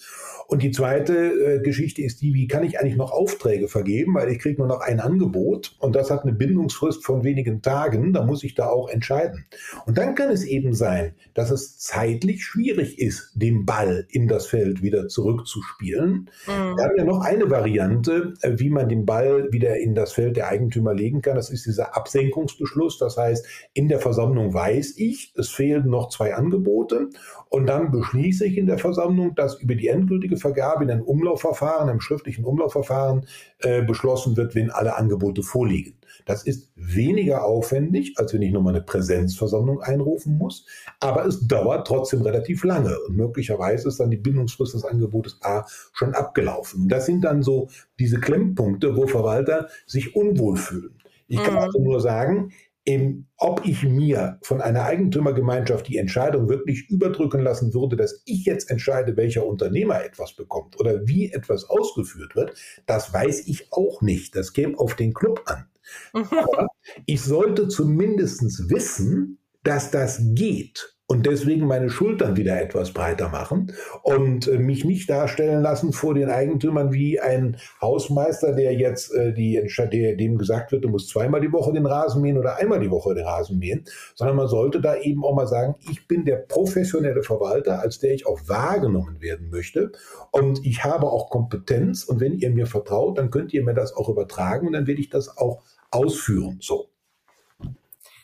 Und 0.47 0.61
die 0.61 0.71
zweite 0.71 1.13
äh, 1.13 1.59
Geschichte 1.61 2.01
ist 2.01 2.21
die, 2.21 2.33
wie 2.33 2.47
kann 2.47 2.65
ich 2.65 2.79
eigentlich 2.79 2.97
noch 2.97 3.11
Aufträge 3.11 3.69
vergeben, 3.69 4.13
weil 4.15 4.29
ich 4.29 4.39
kriege 4.39 4.59
nur 4.59 4.67
noch 4.67 4.81
ein 4.81 4.99
Angebot 4.99 5.77
und 5.79 5.95
das 5.95 6.11
hat 6.11 6.23
eine 6.23 6.33
Bindungsfrist 6.33 7.05
von 7.05 7.23
wenigen 7.23 7.61
Tagen. 7.61 8.11
Da 8.11 8.23
muss 8.25 8.43
ich 8.43 8.55
da 8.55 8.67
auch 8.67 8.89
entscheiden. 8.89 9.45
Und 9.85 9.97
dann 9.97 10.15
kann 10.15 10.29
es 10.29 10.43
eben 10.43 10.73
sein, 10.73 11.13
dass 11.33 11.51
es 11.51 11.77
zeitlich 11.77 12.43
schwierig 12.43 12.99
ist, 12.99 13.31
den 13.35 13.65
Ball 13.65 14.05
in 14.09 14.27
das 14.27 14.47
Feld 14.47 14.81
wieder 14.81 15.07
zurückzuspielen. 15.07 16.29
Mhm. 16.45 16.75
Wir 16.75 16.83
haben 16.83 16.97
ja 16.97 17.05
noch 17.05 17.21
eine 17.21 17.49
Variante, 17.49 18.33
äh, 18.41 18.51
wie 18.57 18.69
man 18.69 18.80
den 18.89 19.05
Ball 19.05 19.51
wieder 19.51 19.77
in 19.77 19.95
das 19.95 20.13
Feld 20.13 20.37
der 20.37 20.47
Eigentümer 20.47 20.93
legen 20.93 21.21
kann. 21.21 21.35
Das 21.35 21.49
ist 21.49 21.65
dieser 21.65 21.95
Absenkungsbeschluss. 21.95 22.97
Das 22.97 23.17
heißt, 23.17 23.45
in 23.73 23.87
der 23.87 23.99
Versammlung 23.99 24.53
weiß 24.53 24.95
ich, 24.97 25.33
es 25.35 25.49
fehlen 25.49 25.89
noch 25.89 26.09
zwei 26.09 26.33
Angebote 26.35 27.09
und 27.49 27.67
dann 27.67 27.91
beschließe 27.91 28.45
ich 28.45 28.57
in 28.57 28.67
der 28.67 28.77
Versammlung, 28.77 29.35
dass 29.35 29.61
über 29.61 29.75
die 29.75 29.87
endgültige 29.87 30.37
Vergabe 30.37 30.83
in 30.83 30.91
einem 30.91 31.03
Umlaufverfahren, 31.03 31.89
einem 31.89 32.01
schriftlichen 32.01 32.45
Umlaufverfahren 32.45 33.25
äh, 33.59 33.81
beschlossen 33.83 34.37
wird, 34.37 34.55
wenn 34.55 34.71
alle 34.71 34.95
Angebote 34.95 35.43
vorliegen. 35.43 35.95
Das 36.25 36.43
ist 36.43 36.71
weniger 36.75 37.45
aufwendig, 37.45 38.13
als 38.17 38.33
wenn 38.33 38.41
ich 38.41 38.51
nochmal 38.51 38.75
eine 38.75 38.83
Präsenzversammlung 38.83 39.81
einrufen 39.81 40.37
muss, 40.37 40.65
aber 40.99 41.25
es 41.25 41.47
dauert 41.47 41.87
trotzdem 41.87 42.21
relativ 42.21 42.63
lange 42.63 42.97
und 43.07 43.15
möglicherweise 43.15 43.87
ist 43.87 43.99
dann 43.99 44.11
die 44.11 44.17
Bindungsfrist 44.17 44.73
des 44.73 44.85
Angebotes 44.85 45.39
A 45.41 45.65
schon 45.93 46.13
abgelaufen. 46.13 46.87
Das 46.87 47.05
sind 47.05 47.23
dann 47.23 47.43
so 47.43 47.69
diese 47.99 48.19
Klemmpunkte, 48.19 48.95
wo 48.95 49.07
Verwalter 49.07 49.67
sich 49.85 50.15
unwohl 50.15 50.57
fühlen. 50.57 50.97
Ich 51.27 51.41
kann 51.41 51.53
mhm. 51.53 51.59
also 51.59 51.81
nur 51.81 52.01
sagen, 52.01 52.51
im, 52.83 53.27
ob 53.37 53.65
ich 53.65 53.83
mir 53.83 54.39
von 54.41 54.59
einer 54.59 54.83
Eigentümergemeinschaft 54.83 55.87
die 55.87 55.97
Entscheidung 55.97 56.49
wirklich 56.49 56.89
überdrücken 56.89 57.41
lassen 57.41 57.73
würde, 57.73 57.95
dass 57.95 58.23
ich 58.25 58.45
jetzt 58.45 58.71
entscheide, 58.71 59.17
welcher 59.17 59.45
Unternehmer 59.45 60.03
etwas 60.03 60.33
bekommt 60.33 60.79
oder 60.79 61.07
wie 61.07 61.31
etwas 61.31 61.69
ausgeführt 61.69 62.35
wird, 62.35 62.53
das 62.87 63.13
weiß 63.13 63.47
ich 63.47 63.71
auch 63.71 64.01
nicht. 64.01 64.35
Das 64.35 64.53
käme 64.53 64.79
auf 64.79 64.95
den 64.95 65.13
Club 65.13 65.43
an. 65.45 65.65
Aber 66.13 66.67
ich 67.05 67.21
sollte 67.21 67.67
zumindest 67.67 68.69
wissen, 68.69 69.39
dass 69.63 69.91
das 69.91 70.21
geht 70.33 70.95
und 71.11 71.25
deswegen 71.25 71.67
meine 71.67 71.89
Schultern 71.89 72.37
wieder 72.37 72.61
etwas 72.61 72.93
breiter 72.93 73.27
machen 73.27 73.73
und 74.01 74.47
äh, 74.47 74.57
mich 74.57 74.85
nicht 74.85 75.09
darstellen 75.09 75.61
lassen 75.61 75.91
vor 75.91 76.13
den 76.13 76.29
Eigentümern 76.29 76.93
wie 76.93 77.19
ein 77.19 77.57
Hausmeister, 77.81 78.53
der 78.53 78.73
jetzt 78.75 79.13
äh, 79.13 79.33
die, 79.33 79.61
der, 79.91 80.15
dem 80.15 80.37
gesagt 80.37 80.71
wird, 80.71 80.85
du 80.85 80.87
musst 80.87 81.09
zweimal 81.09 81.41
die 81.41 81.51
Woche 81.51 81.73
den 81.73 81.85
Rasen 81.85 82.21
mähen 82.21 82.37
oder 82.37 82.55
einmal 82.55 82.79
die 82.79 82.89
Woche 82.89 83.13
den 83.13 83.25
Rasen 83.25 83.59
mähen, 83.59 83.83
sondern 84.15 84.37
man 84.37 84.47
sollte 84.47 84.79
da 84.79 84.95
eben 84.95 85.25
auch 85.25 85.35
mal 85.35 85.47
sagen, 85.47 85.75
ich 85.91 86.07
bin 86.07 86.23
der 86.23 86.37
professionelle 86.37 87.23
Verwalter, 87.23 87.81
als 87.81 87.99
der 87.99 88.13
ich 88.13 88.25
auch 88.25 88.39
wahrgenommen 88.47 89.19
werden 89.19 89.49
möchte 89.49 89.91
und 90.31 90.65
ich 90.65 90.85
habe 90.85 91.11
auch 91.11 91.29
Kompetenz 91.29 92.05
und 92.05 92.21
wenn 92.21 92.37
ihr 92.37 92.51
mir 92.51 92.67
vertraut, 92.67 93.17
dann 93.17 93.31
könnt 93.31 93.51
ihr 93.51 93.65
mir 93.65 93.73
das 93.73 93.93
auch 93.97 94.07
übertragen 94.07 94.67
und 94.67 94.71
dann 94.71 94.87
werde 94.87 95.01
ich 95.01 95.09
das 95.09 95.37
auch 95.37 95.61
ausführen. 95.91 96.57
So. 96.61 96.89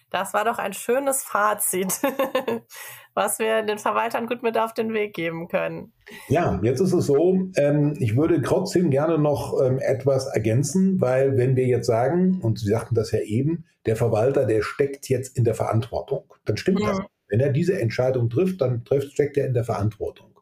Das 0.09 0.33
war 0.33 0.45
doch 0.45 0.57
ein 0.57 0.73
schönes 0.73 1.23
Fazit, 1.23 1.99
was 3.13 3.39
wir 3.39 3.61
den 3.63 3.77
Verwaltern 3.77 4.25
gut 4.27 4.41
mit 4.41 4.57
auf 4.57 4.73
den 4.73 4.93
Weg 4.93 5.13
geben 5.13 5.49
können. 5.49 5.91
Ja, 6.29 6.59
jetzt 6.63 6.79
ist 6.79 6.93
es 6.93 7.07
so, 7.07 7.49
ähm, 7.57 7.93
ich 7.99 8.15
würde 8.15 8.41
trotzdem 8.41 8.89
gerne 8.89 9.17
noch 9.17 9.59
ähm, 9.61 9.79
etwas 9.79 10.27
ergänzen, 10.27 11.01
weil 11.01 11.37
wenn 11.37 11.57
wir 11.57 11.65
jetzt 11.65 11.87
sagen, 11.87 12.39
und 12.41 12.57
Sie 12.57 12.69
sagten 12.69 12.95
das 12.95 13.11
ja 13.11 13.19
eben, 13.19 13.65
der 13.85 13.97
Verwalter, 13.97 14.45
der 14.45 14.61
steckt 14.61 15.09
jetzt 15.09 15.37
in 15.37 15.43
der 15.43 15.55
Verantwortung, 15.55 16.33
dann 16.45 16.55
stimmt 16.55 16.79
mhm. 16.79 16.85
das. 16.85 16.99
Wenn 17.27 17.41
er 17.41 17.49
diese 17.49 17.77
Entscheidung 17.79 18.29
trifft, 18.29 18.61
dann 18.61 18.85
trifft, 18.85 19.11
steckt 19.11 19.35
er 19.35 19.47
in 19.47 19.53
der 19.53 19.65
Verantwortung. 19.65 20.39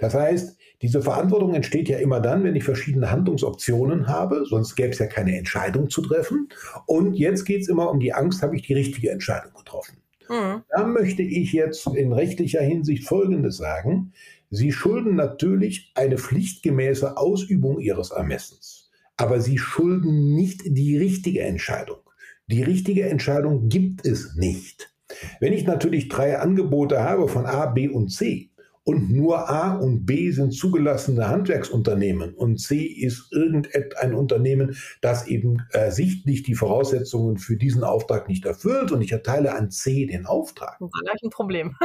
Das 0.00 0.14
heißt, 0.14 0.58
diese 0.84 1.00
Verantwortung 1.00 1.54
entsteht 1.54 1.88
ja 1.88 1.96
immer 1.96 2.20
dann, 2.20 2.44
wenn 2.44 2.56
ich 2.56 2.64
verschiedene 2.64 3.10
Handlungsoptionen 3.10 4.06
habe, 4.06 4.44
sonst 4.44 4.76
gäbe 4.76 4.90
es 4.90 4.98
ja 4.98 5.06
keine 5.06 5.34
Entscheidung 5.34 5.88
zu 5.88 6.02
treffen. 6.02 6.50
Und 6.84 7.14
jetzt 7.14 7.46
geht 7.46 7.62
es 7.62 7.68
immer 7.70 7.90
um 7.90 8.00
die 8.00 8.12
Angst, 8.12 8.42
habe 8.42 8.54
ich 8.54 8.66
die 8.66 8.74
richtige 8.74 9.10
Entscheidung 9.10 9.54
getroffen. 9.54 9.96
Mhm. 10.28 10.62
Da 10.68 10.86
möchte 10.86 11.22
ich 11.22 11.54
jetzt 11.54 11.86
in 11.86 12.12
rechtlicher 12.12 12.60
Hinsicht 12.60 13.08
Folgendes 13.08 13.56
sagen. 13.56 14.12
Sie 14.50 14.72
schulden 14.72 15.16
natürlich 15.16 15.90
eine 15.94 16.18
pflichtgemäße 16.18 17.16
Ausübung 17.16 17.80
Ihres 17.80 18.10
Ermessens, 18.10 18.90
aber 19.16 19.40
Sie 19.40 19.56
schulden 19.56 20.34
nicht 20.34 20.64
die 20.66 20.98
richtige 20.98 21.40
Entscheidung. 21.40 22.00
Die 22.46 22.62
richtige 22.62 23.08
Entscheidung 23.08 23.70
gibt 23.70 24.04
es 24.04 24.34
nicht. 24.34 24.94
Wenn 25.40 25.54
ich 25.54 25.64
natürlich 25.64 26.10
drei 26.10 26.38
Angebote 26.38 27.02
habe 27.02 27.26
von 27.26 27.46
A, 27.46 27.64
B 27.64 27.88
und 27.88 28.10
C, 28.10 28.50
und 28.84 29.10
nur 29.10 29.48
A 29.48 29.76
und 29.76 30.04
B 30.04 30.30
sind 30.30 30.52
zugelassene 30.52 31.28
Handwerksunternehmen 31.28 32.34
und 32.34 32.60
C 32.60 32.84
ist 32.84 33.32
irgendein 33.32 34.14
Unternehmen, 34.14 34.76
das 35.00 35.26
eben 35.26 35.62
ersichtlich 35.70 36.42
die 36.42 36.54
Voraussetzungen 36.54 37.38
für 37.38 37.56
diesen 37.56 37.82
Auftrag 37.82 38.28
nicht 38.28 38.44
erfüllt 38.44 38.92
und 38.92 39.00
ich 39.00 39.12
erteile 39.12 39.54
an 39.54 39.70
C 39.70 40.06
den 40.06 40.26
Auftrag. 40.26 40.78
Das 40.78 41.14
ist 41.14 41.24
ein 41.24 41.30
Problem. 41.30 41.76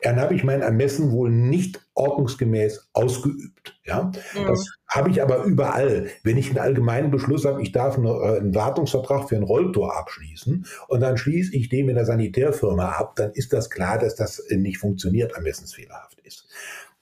Dann 0.00 0.20
habe 0.20 0.34
ich 0.34 0.44
mein 0.44 0.62
Ermessen 0.62 1.10
wohl 1.10 1.30
nicht 1.30 1.80
ordnungsgemäß 1.94 2.88
ausgeübt. 2.92 3.78
Ja? 3.84 4.12
Mhm. 4.34 4.46
Das 4.46 4.66
habe 4.86 5.10
ich 5.10 5.22
aber 5.22 5.42
überall. 5.44 6.08
Wenn 6.22 6.36
ich 6.36 6.50
einen 6.50 6.58
allgemeinen 6.58 7.10
Beschluss 7.10 7.44
habe, 7.44 7.62
ich 7.62 7.72
darf 7.72 7.98
äh, 7.98 8.00
einen 8.00 8.54
Wartungsvertrag 8.54 9.28
für 9.28 9.36
ein 9.36 9.42
Rolltor 9.42 9.96
abschließen 9.96 10.66
und 10.88 11.00
dann 11.00 11.18
schließe 11.18 11.54
ich 11.56 11.68
den 11.68 11.88
in 11.88 11.96
der 11.96 12.06
Sanitärfirma 12.06 12.90
ab, 12.90 13.16
dann 13.16 13.32
ist 13.32 13.52
das 13.52 13.70
klar, 13.70 13.98
dass 13.98 14.14
das 14.14 14.42
nicht 14.50 14.78
funktioniert, 14.78 15.32
ermessensfehlerhaft 15.32 16.20
ist. 16.20 16.48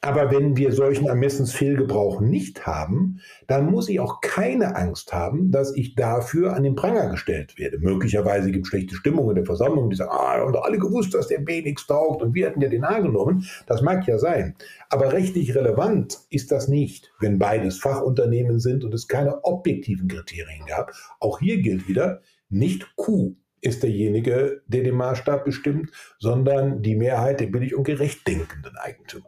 Aber 0.06 0.30
wenn 0.30 0.56
wir 0.56 0.70
solchen 0.70 1.08
Ermessensfehlgebrauch 1.08 2.20
nicht 2.20 2.64
haben, 2.64 3.18
dann 3.48 3.68
muss 3.68 3.88
ich 3.88 3.98
auch 3.98 4.20
keine 4.20 4.76
Angst 4.76 5.12
haben, 5.12 5.50
dass 5.50 5.74
ich 5.74 5.96
dafür 5.96 6.54
an 6.54 6.62
den 6.62 6.76
Pranger 6.76 7.10
gestellt 7.10 7.58
werde. 7.58 7.78
Möglicherweise 7.78 8.52
gibt 8.52 8.66
es 8.66 8.68
schlechte 8.68 8.94
Stimmung 8.94 9.28
in 9.30 9.34
der 9.34 9.44
Versammlung, 9.44 9.90
die 9.90 9.96
sagen, 9.96 10.12
ah, 10.12 10.38
haben 10.38 10.52
doch 10.52 10.62
alle 10.62 10.78
gewusst, 10.78 11.12
dass 11.12 11.26
der 11.26 11.40
B 11.40 11.60
nichts 11.60 11.88
taugt 11.88 12.22
und 12.22 12.34
wir 12.36 12.46
hätten 12.46 12.60
ja 12.60 12.68
den 12.68 12.84
A 12.84 13.00
genommen. 13.00 13.48
Das 13.66 13.82
mag 13.82 14.06
ja 14.06 14.16
sein. 14.16 14.54
Aber 14.90 15.12
rechtlich 15.12 15.56
relevant 15.56 16.20
ist 16.30 16.52
das 16.52 16.68
nicht, 16.68 17.12
wenn 17.18 17.40
beides 17.40 17.80
Fachunternehmen 17.80 18.60
sind 18.60 18.84
und 18.84 18.94
es 18.94 19.08
keine 19.08 19.42
objektiven 19.42 20.06
Kriterien 20.06 20.66
gab. 20.66 20.92
Auch 21.18 21.40
hier 21.40 21.60
gilt 21.60 21.88
wieder, 21.88 22.20
nicht 22.48 22.94
Q 22.94 23.34
ist 23.60 23.82
derjenige, 23.82 24.62
der 24.68 24.84
den 24.84 24.94
Maßstab 24.94 25.44
bestimmt, 25.44 25.90
sondern 26.20 26.80
die 26.80 26.94
Mehrheit 26.94 27.40
der 27.40 27.46
billig 27.46 27.74
und 27.74 27.82
gerecht 27.82 28.24
denkenden 28.28 28.76
Eigentümer. 28.76 29.26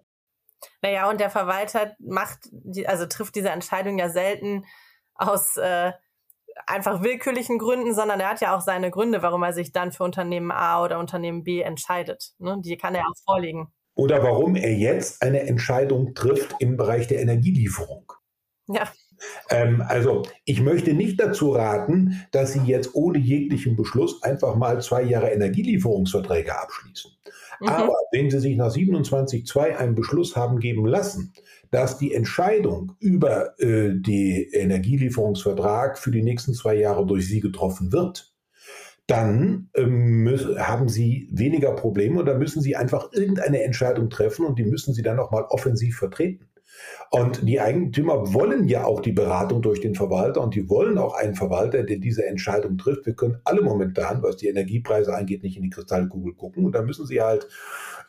Naja, 0.82 1.10
und 1.10 1.20
der 1.20 1.30
Verwalter 1.30 1.94
macht, 1.98 2.38
die, 2.50 2.86
also 2.86 3.06
trifft 3.06 3.34
diese 3.34 3.50
Entscheidung 3.50 3.98
ja 3.98 4.08
selten 4.10 4.64
aus 5.14 5.56
äh, 5.56 5.92
einfach 6.66 7.02
willkürlichen 7.02 7.58
Gründen, 7.58 7.94
sondern 7.94 8.20
er 8.20 8.30
hat 8.30 8.40
ja 8.40 8.56
auch 8.56 8.60
seine 8.60 8.90
Gründe, 8.90 9.22
warum 9.22 9.42
er 9.42 9.52
sich 9.52 9.72
dann 9.72 9.92
für 9.92 10.04
Unternehmen 10.04 10.50
A 10.50 10.82
oder 10.84 10.98
Unternehmen 10.98 11.44
B 11.44 11.60
entscheidet. 11.60 12.32
Ne? 12.38 12.58
Die 12.64 12.76
kann 12.76 12.94
er 12.94 13.02
auch 13.02 13.16
vorlegen. 13.24 13.72
Oder 13.94 14.22
warum 14.22 14.54
er 14.54 14.72
jetzt 14.74 15.22
eine 15.22 15.40
Entscheidung 15.40 16.14
trifft 16.14 16.54
im 16.60 16.76
Bereich 16.76 17.08
der 17.08 17.20
Energielieferung. 17.20 18.12
Ja. 18.68 18.88
Ähm, 19.50 19.82
also 19.86 20.22
ich 20.44 20.60
möchte 20.60 20.92
nicht 20.92 21.20
dazu 21.20 21.50
raten, 21.50 22.24
dass 22.30 22.52
Sie 22.52 22.60
jetzt 22.60 22.94
ohne 22.94 23.18
jeglichen 23.18 23.74
Beschluss 23.74 24.22
einfach 24.22 24.54
mal 24.54 24.80
zwei 24.80 25.02
Jahre 25.02 25.30
Energielieferungsverträge 25.30 26.56
abschließen. 26.56 27.10
Mhm. 27.60 27.68
Aber 27.68 27.94
wenn 28.12 28.30
Sie 28.30 28.38
sich 28.38 28.56
nach 28.56 28.74
27.2 28.74 29.76
einen 29.76 29.94
Beschluss 29.94 30.36
haben 30.36 30.58
geben 30.58 30.86
lassen, 30.86 31.32
dass 31.70 31.98
die 31.98 32.14
Entscheidung 32.14 32.92
über 32.98 33.58
äh, 33.60 33.90
den 33.94 34.46
Energielieferungsvertrag 34.52 35.98
für 35.98 36.10
die 36.10 36.22
nächsten 36.22 36.54
zwei 36.54 36.74
Jahre 36.76 37.06
durch 37.06 37.26
Sie 37.26 37.40
getroffen 37.40 37.92
wird, 37.92 38.32
dann 39.06 39.70
ähm, 39.74 40.38
haben 40.58 40.88
Sie 40.88 41.28
weniger 41.32 41.72
Probleme 41.72 42.20
und 42.20 42.26
dann 42.26 42.38
müssen 42.38 42.60
Sie 42.60 42.76
einfach 42.76 43.10
irgendeine 43.12 43.62
Entscheidung 43.62 44.10
treffen 44.10 44.44
und 44.44 44.58
die 44.58 44.64
müssen 44.64 44.92
Sie 44.92 45.02
dann 45.02 45.18
auch 45.18 45.30
mal 45.30 45.44
offensiv 45.48 45.96
vertreten. 45.96 46.46
Und 47.10 47.48
die 47.48 47.60
Eigentümer 47.60 48.34
wollen 48.34 48.68
ja 48.68 48.84
auch 48.84 49.00
die 49.00 49.12
Beratung 49.12 49.62
durch 49.62 49.80
den 49.80 49.94
Verwalter 49.94 50.42
und 50.42 50.54
die 50.54 50.68
wollen 50.68 50.98
auch 50.98 51.14
einen 51.14 51.34
Verwalter, 51.34 51.82
der 51.82 51.98
diese 51.98 52.26
Entscheidung 52.26 52.76
trifft. 52.76 53.06
Wir 53.06 53.14
können 53.14 53.38
alle 53.44 53.62
momentan, 53.62 54.22
was 54.22 54.36
die 54.36 54.48
Energiepreise 54.48 55.14
angeht, 55.14 55.42
nicht 55.42 55.56
in 55.56 55.62
die 55.62 55.70
Kristallkugel 55.70 56.34
gucken. 56.34 56.66
Und 56.66 56.72
da 56.72 56.82
müssen 56.82 57.06
sie 57.06 57.22
halt 57.22 57.48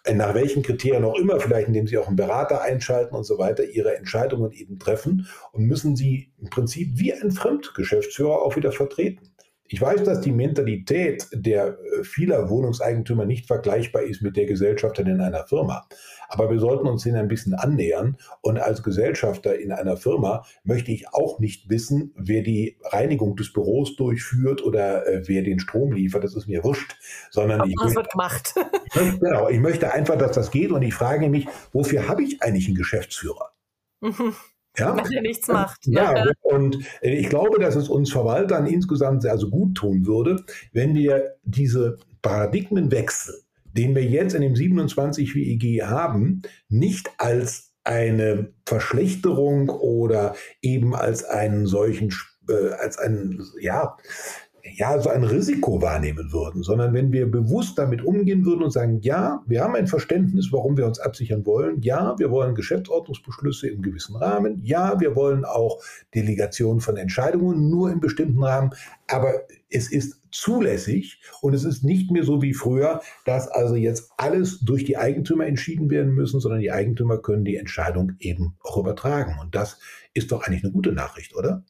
äh, 0.03 0.13
nach 0.13 0.33
welchen 0.33 0.63
Kriterien 0.63 1.03
auch 1.05 1.17
immer, 1.17 1.39
vielleicht 1.39 1.67
indem 1.67 1.87
sie 1.87 1.97
auch 1.97 2.07
einen 2.07 2.15
Berater 2.15 2.61
einschalten 2.61 3.15
und 3.15 3.23
so 3.23 3.37
weiter, 3.37 3.63
ihre 3.63 3.95
Entscheidungen 3.95 4.51
eben 4.51 4.79
treffen 4.79 5.27
und 5.51 5.65
müssen 5.65 5.95
sie 5.95 6.33
im 6.37 6.49
Prinzip 6.49 6.91
wie 6.95 7.13
ein 7.13 7.31
Fremdgeschäftsführer 7.31 8.41
auch 8.41 8.55
wieder 8.55 8.71
vertreten. 8.71 9.29
Ich 9.71 9.79
weiß, 9.79 10.03
dass 10.03 10.21
die 10.21 10.31
Mentalität 10.31 11.27
der 11.31 11.77
äh, 11.77 12.03
vieler 12.03 12.49
Wohnungseigentümer 12.49 13.25
nicht 13.25 13.45
vergleichbar 13.45 14.01
ist 14.01 14.21
mit 14.21 14.35
der 14.35 14.45
Gesellschafter 14.45 15.05
in 15.05 15.21
einer 15.21 15.45
Firma. 15.45 15.87
Aber 16.29 16.49
wir 16.49 16.59
sollten 16.59 16.87
uns 16.87 17.03
denen 17.03 17.17
ein 17.17 17.27
bisschen 17.27 17.53
annähern. 17.53 18.17
Und 18.41 18.59
als 18.59 18.83
Gesellschafter 18.83 19.59
in 19.59 19.71
einer 19.71 19.97
Firma 19.97 20.45
möchte 20.63 20.91
ich 20.91 21.11
auch 21.13 21.39
nicht 21.39 21.69
wissen, 21.69 22.13
wer 22.15 22.43
die 22.43 22.77
Reinigung 22.83 23.35
des 23.35 23.51
Büros 23.51 23.95
durchführt 23.95 24.63
oder 24.63 25.07
äh, 25.07 25.27
wer 25.27 25.41
den 25.41 25.59
Strom 25.59 25.91
liefert. 25.91 26.23
Das 26.23 26.35
ist 26.35 26.47
mir 26.47 26.63
wurscht. 26.63 26.95
Sondern 27.31 27.67
ich 27.67 27.75
möchte, 27.75 27.95
wird 27.95 28.11
gemacht. 28.11 28.53
genau, 29.19 29.49
ich 29.49 29.59
möchte 29.59 29.91
einfach, 29.91 30.17
dass 30.17 30.31
das 30.31 30.51
geht. 30.51 30.71
Und 30.71 30.83
ich 30.83 30.93
frage 30.93 31.29
mich, 31.29 31.47
wofür 31.73 32.07
habe 32.07 32.23
ich 32.23 32.41
eigentlich 32.41 32.67
einen 32.67 32.77
Geschäftsführer? 32.77 33.51
Ja? 34.77 34.95
Wenn 34.95 35.11
er 35.11 35.21
nichts 35.21 35.47
macht. 35.47 35.85
Ja, 35.87 36.15
ja, 36.15 36.31
und 36.43 36.77
ich 37.01 37.27
glaube, 37.27 37.59
dass 37.59 37.75
es 37.75 37.89
uns 37.89 38.11
Verwaltern 38.11 38.65
insgesamt 38.65 39.23
sehr 39.23 39.31
also 39.31 39.49
gut 39.49 39.75
tun 39.75 40.05
würde, 40.05 40.43
wenn 40.71 40.95
wir 40.95 41.35
diese 41.43 41.97
Paradigmenwechsel 42.21 43.43
den 43.73 43.95
wir 43.95 44.03
jetzt 44.03 44.33
in 44.33 44.41
dem 44.41 44.55
27 44.55 45.35
WEG 45.35 45.83
haben, 45.83 46.41
nicht 46.67 47.11
als 47.17 47.73
eine 47.83 48.53
Verschlechterung 48.65 49.69
oder 49.69 50.35
eben 50.61 50.95
als 50.95 51.23
einen 51.23 51.65
solchen, 51.65 52.13
äh, 52.47 52.73
als 52.73 52.97
einen, 52.97 53.43
ja, 53.59 53.97
ja, 54.63 54.99
so 54.99 55.09
ein 55.09 55.23
Risiko 55.23 55.81
wahrnehmen 55.81 56.31
würden, 56.31 56.63
sondern 56.63 56.93
wenn 56.93 57.11
wir 57.11 57.29
bewusst 57.29 57.77
damit 57.77 58.03
umgehen 58.03 58.45
würden 58.45 58.63
und 58.63 58.71
sagen, 58.71 58.99
ja, 59.01 59.43
wir 59.47 59.63
haben 59.63 59.75
ein 59.75 59.87
Verständnis, 59.87 60.49
warum 60.51 60.77
wir 60.77 60.85
uns 60.85 60.99
absichern 60.99 61.45
wollen, 61.45 61.81
ja, 61.81 62.17
wir 62.17 62.31
wollen 62.31 62.55
Geschäftsordnungsbeschlüsse 62.55 63.69
im 63.69 63.81
gewissen 63.81 64.15
Rahmen, 64.15 64.59
ja, 64.63 64.99
wir 64.99 65.15
wollen 65.15 65.45
auch 65.45 65.81
Delegation 66.13 66.79
von 66.79 66.97
Entscheidungen 66.97 67.69
nur 67.69 67.91
im 67.91 67.99
bestimmten 67.99 68.43
Rahmen, 68.43 68.71
aber 69.07 69.33
es 69.69 69.91
ist 69.91 70.21
zulässig 70.31 71.21
und 71.41 71.53
es 71.53 71.63
ist 71.63 71.83
nicht 71.83 72.11
mehr 72.11 72.23
so 72.23 72.41
wie 72.41 72.53
früher, 72.53 73.01
dass 73.25 73.47
also 73.47 73.75
jetzt 73.75 74.11
alles 74.17 74.59
durch 74.59 74.85
die 74.85 74.97
Eigentümer 74.97 75.45
entschieden 75.47 75.89
werden 75.89 76.13
müssen, 76.13 76.39
sondern 76.39 76.59
die 76.59 76.71
Eigentümer 76.71 77.17
können 77.17 77.45
die 77.45 77.57
Entscheidung 77.57 78.13
eben 78.19 78.55
auch 78.61 78.77
übertragen. 78.77 79.37
Und 79.39 79.55
das 79.55 79.79
ist 80.13 80.31
doch 80.31 80.43
eigentlich 80.43 80.63
eine 80.63 80.73
gute 80.73 80.91
Nachricht, 80.91 81.35
oder? 81.35 81.63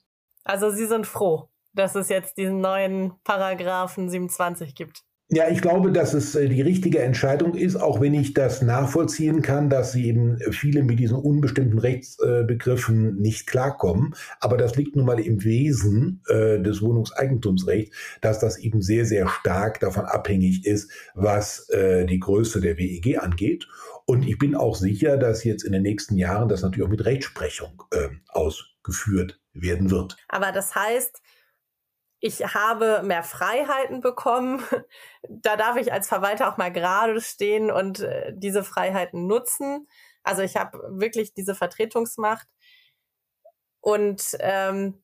Also 0.44 0.72
Sie 0.72 0.86
sind 0.86 1.08
froh 1.08 1.50
dass 1.74 1.96
es 1.96 2.10
jetzt 2.10 2.38
diesen 2.38 2.62
neuen 2.62 3.14
Paragraphen 3.24 4.10
27 4.10 4.76
gibt. 4.76 5.04
Ja, 5.32 5.48
ich 5.48 5.62
glaube, 5.62 5.92
dass 5.92 6.16
es 6.16 6.34
äh, 6.34 6.50
die 6.50 6.64
richtige 6.64 7.04
Entscheidung 7.04 7.54
ist, 7.54 7.76
auch 7.76 8.02
wenn 8.02 8.16
ich 8.16 8.34
das 8.34 8.64
nachvollziehen 8.64 9.44
kann, 9.44 9.70
dass 9.70 9.94
eben 9.94 10.40
viele 10.50 10.82
mit 10.82 10.98
diesen 10.98 11.18
unbestimmten 11.18 11.78
Rechtsbegriffen 11.78 13.16
nicht 13.18 13.46
klarkommen. 13.46 14.16
Aber 14.40 14.58
das 14.58 14.76
liegt 14.76 14.96
nun 14.96 15.06
mal 15.06 15.20
im 15.20 15.44
Wesen 15.44 16.24
äh, 16.30 16.60
des 16.60 16.82
Wohnungseigentumsrechts, 16.82 17.96
dass 18.22 18.40
das 18.40 18.58
eben 18.58 18.82
sehr, 18.82 19.06
sehr 19.06 19.28
stark 19.28 19.80
davon 19.80 20.06
abhängig 20.06 20.66
ist, 20.66 20.92
was 21.14 21.70
äh, 21.70 22.08
die 22.08 22.20
Größe 22.20 22.60
der 22.60 22.80
WEG 22.80 23.20
angeht. 23.20 23.68
Und 24.08 24.28
ich 24.28 24.40
bin 24.40 24.56
auch 24.56 24.76
sicher, 24.76 25.18
dass 25.18 25.44
jetzt 25.44 25.62
in 25.62 25.74
den 25.74 25.84
nächsten 25.84 26.18
Jahren 26.18 26.50
das 26.50 26.64
natürlich 26.64 26.88
auch 26.88 26.92
mit 26.92 27.06
Rechtsprechung 27.06 27.84
ausgeführt 28.30 29.40
werden 29.54 29.92
wird. 29.92 30.18
Aber 30.28 30.52
das 30.52 30.74
heißt, 30.74 31.22
ich 32.20 32.42
habe 32.54 33.02
mehr 33.04 33.24
Freiheiten 33.24 34.02
bekommen. 34.02 34.64
Da 35.28 35.58
darf 35.58 35.76
ich 35.76 35.92
als 35.92 36.08
Verwalter 36.08 36.52
auch 36.52 36.58
mal 36.58 36.72
gerade 36.72 37.20
stehen 37.20 37.72
und 37.72 38.00
äh, 38.00 38.32
diese 38.36 38.64
Freiheiten 38.64 39.28
nutzen. 39.28 39.88
Also 40.24 40.42
ich 40.42 40.56
habe 40.56 40.80
wirklich 40.92 41.34
diese 41.34 41.56
Vertretungsmacht. 41.56 42.48
Und 43.82 44.38
ähm, 44.40 45.04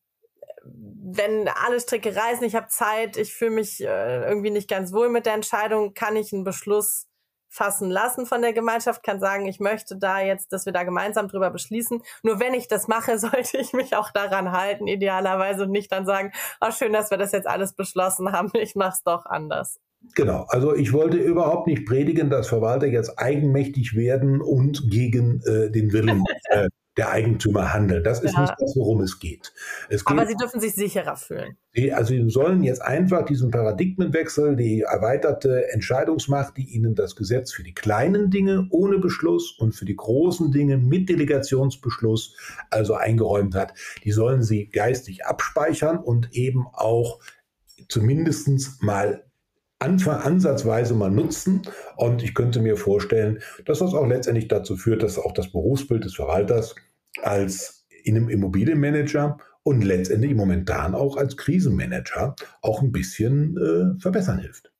wenn 0.63 1.47
alle 1.47 1.79
Stricke 1.79 2.15
reißen, 2.15 2.45
ich 2.45 2.55
habe 2.55 2.67
Zeit, 2.67 3.17
ich 3.17 3.33
fühle 3.33 3.51
mich 3.51 3.81
äh, 3.81 4.23
irgendwie 4.23 4.51
nicht 4.51 4.69
ganz 4.69 4.93
wohl 4.93 5.09
mit 5.09 5.25
der 5.25 5.33
Entscheidung, 5.33 5.93
kann 5.93 6.15
ich 6.15 6.33
einen 6.33 6.45
Beschluss 6.45 7.07
fassen 7.55 7.89
lassen 7.89 8.25
von 8.25 8.41
der 8.41 8.53
Gemeinschaft, 8.53 9.01
kann 9.01 9.19
sagen, 9.19 9.45
ich 9.45 9.59
möchte 9.59 9.95
da 9.97 10.19
jetzt, 10.19 10.51
dass 10.51 10.65
wir 10.65 10.73
da 10.73 10.83
gemeinsam 10.83 11.29
drüber 11.29 11.49
beschließen. 11.49 12.03
Nur 12.21 12.39
wenn 12.39 12.53
ich 12.53 12.67
das 12.67 12.87
mache, 12.87 13.17
sollte 13.19 13.57
ich 13.57 13.73
mich 13.73 13.95
auch 13.95 14.11
daran 14.11 14.51
halten, 14.51 14.87
idealerweise 14.87 15.63
und 15.63 15.71
nicht 15.71 15.91
dann 15.91 16.05
sagen, 16.05 16.31
oh, 16.59 16.71
schön, 16.71 16.93
dass 16.93 17.11
wir 17.11 17.17
das 17.17 17.31
jetzt 17.31 17.47
alles 17.47 17.73
beschlossen 17.73 18.31
haben, 18.31 18.51
ich 18.53 18.75
mach's 18.75 19.03
doch 19.03 19.25
anders. 19.25 19.79
Genau, 20.13 20.45
also 20.49 20.75
ich 20.75 20.93
wollte 20.93 21.17
überhaupt 21.17 21.65
nicht 21.65 21.85
predigen, 21.85 22.29
dass 22.29 22.47
Verwalter 22.47 22.85
jetzt 22.85 23.17
eigenmächtig 23.17 23.95
werden 23.95 24.41
und 24.41 24.91
gegen 24.91 25.41
äh, 25.45 25.71
den 25.71 25.93
Willen 25.93 26.23
äh, 26.49 26.67
der 26.97 27.11
Eigentümer 27.11 27.73
handeln. 27.73 28.03
Das 28.03 28.21
ist 28.21 28.33
ja. 28.33 28.41
nicht 28.41 28.53
das, 28.57 28.75
worum 28.75 29.01
es 29.01 29.19
geht. 29.19 29.53
es 29.89 30.05
geht. 30.05 30.17
Aber 30.17 30.25
sie 30.25 30.35
dürfen 30.35 30.59
sich 30.59 30.73
sicherer 30.75 31.17
fühlen. 31.17 31.57
Sie, 31.73 31.91
also 31.91 32.13
sie 32.13 32.29
sollen 32.29 32.63
jetzt 32.63 32.81
einfach 32.81 33.25
diesen 33.25 33.51
Paradigmenwechsel, 33.51 34.55
die 34.55 34.81
erweiterte 34.81 35.69
Entscheidungsmacht, 35.71 36.55
die 36.57 36.73
ihnen 36.73 36.95
das 36.95 37.15
Gesetz 37.15 37.51
für 37.51 37.63
die 37.63 37.73
kleinen 37.73 38.29
Dinge 38.29 38.67
ohne 38.69 38.99
Beschluss 38.99 39.57
und 39.59 39.73
für 39.73 39.85
die 39.85 39.95
großen 39.95 40.51
Dinge 40.51 40.77
mit 40.77 41.09
Delegationsbeschluss 41.09 42.37
also 42.69 42.93
eingeräumt 42.93 43.55
hat, 43.55 43.73
die 44.03 44.11
sollen 44.11 44.41
sie 44.41 44.69
geistig 44.69 45.25
abspeichern 45.25 45.97
und 45.97 46.33
eben 46.33 46.65
auch 46.71 47.19
zumindest 47.89 48.81
mal 48.81 49.24
Anfang, 49.85 50.19
ansatzweise 50.21 50.95
mal 50.95 51.11
nutzen. 51.11 51.61
Und 51.95 52.23
ich 52.23 52.33
könnte 52.33 52.59
mir 52.59 52.75
vorstellen, 52.75 53.39
dass 53.65 53.79
das 53.79 53.93
auch 53.93 54.07
letztendlich 54.07 54.47
dazu 54.47 54.75
führt, 54.75 55.03
dass 55.03 55.19
auch 55.19 55.33
das 55.33 55.51
Berufsbild 55.51 56.03
des 56.03 56.15
Verwalters 56.15 56.75
als 57.21 57.85
in 58.03 58.15
einem 58.15 58.29
Immobilienmanager 58.29 59.37
und 59.61 59.83
letztendlich 59.83 60.33
momentan 60.35 60.95
auch 60.95 61.17
als 61.17 61.37
Krisenmanager 61.37 62.35
auch 62.61 62.81
ein 62.81 62.91
bisschen 62.91 63.57
äh, 63.57 64.01
verbessern 64.01 64.39
hilft. 64.39 64.71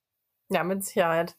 Ja, 0.49 0.63
mit 0.63 0.83
Sicherheit. 0.83 1.35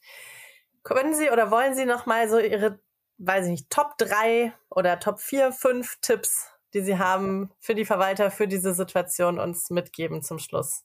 Können 0.83 1.13
Sie 1.13 1.29
oder 1.29 1.51
wollen 1.51 1.75
Sie 1.75 1.85
noch 1.85 2.05
mal 2.05 2.29
so 2.29 2.39
Ihre, 2.39 2.79
weiß 3.17 3.45
ich 3.45 3.51
nicht, 3.51 3.69
Top 3.69 3.97
3 3.97 4.53
oder 4.69 4.99
Top 4.99 5.19
4, 5.19 5.51
5 5.51 5.97
Tipps, 6.01 6.47
die 6.73 6.81
Sie 6.81 6.97
haben 6.97 7.51
für 7.59 7.75
die 7.75 7.85
Verwalter 7.85 8.31
für 8.31 8.47
diese 8.47 8.73
Situation 8.73 9.39
uns 9.39 9.69
mitgeben 9.69 10.21
zum 10.21 10.39
Schluss? 10.39 10.83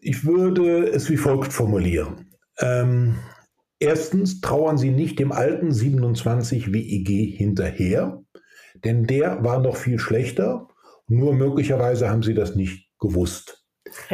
Ich 0.00 0.24
würde 0.24 0.88
es 0.88 1.10
wie 1.10 1.16
folgt 1.16 1.52
formulieren. 1.52 2.32
Ähm, 2.60 3.16
erstens 3.78 4.40
trauern 4.40 4.78
Sie 4.78 4.90
nicht 4.90 5.18
dem 5.18 5.32
alten 5.32 5.72
27 5.72 6.72
WEG 6.72 7.36
hinterher, 7.36 8.22
denn 8.84 9.06
der 9.06 9.42
war 9.44 9.60
noch 9.60 9.76
viel 9.76 9.98
schlechter, 9.98 10.68
nur 11.08 11.34
möglicherweise 11.34 12.08
haben 12.08 12.22
Sie 12.22 12.34
das 12.34 12.54
nicht 12.54 12.88
gewusst. 12.98 13.64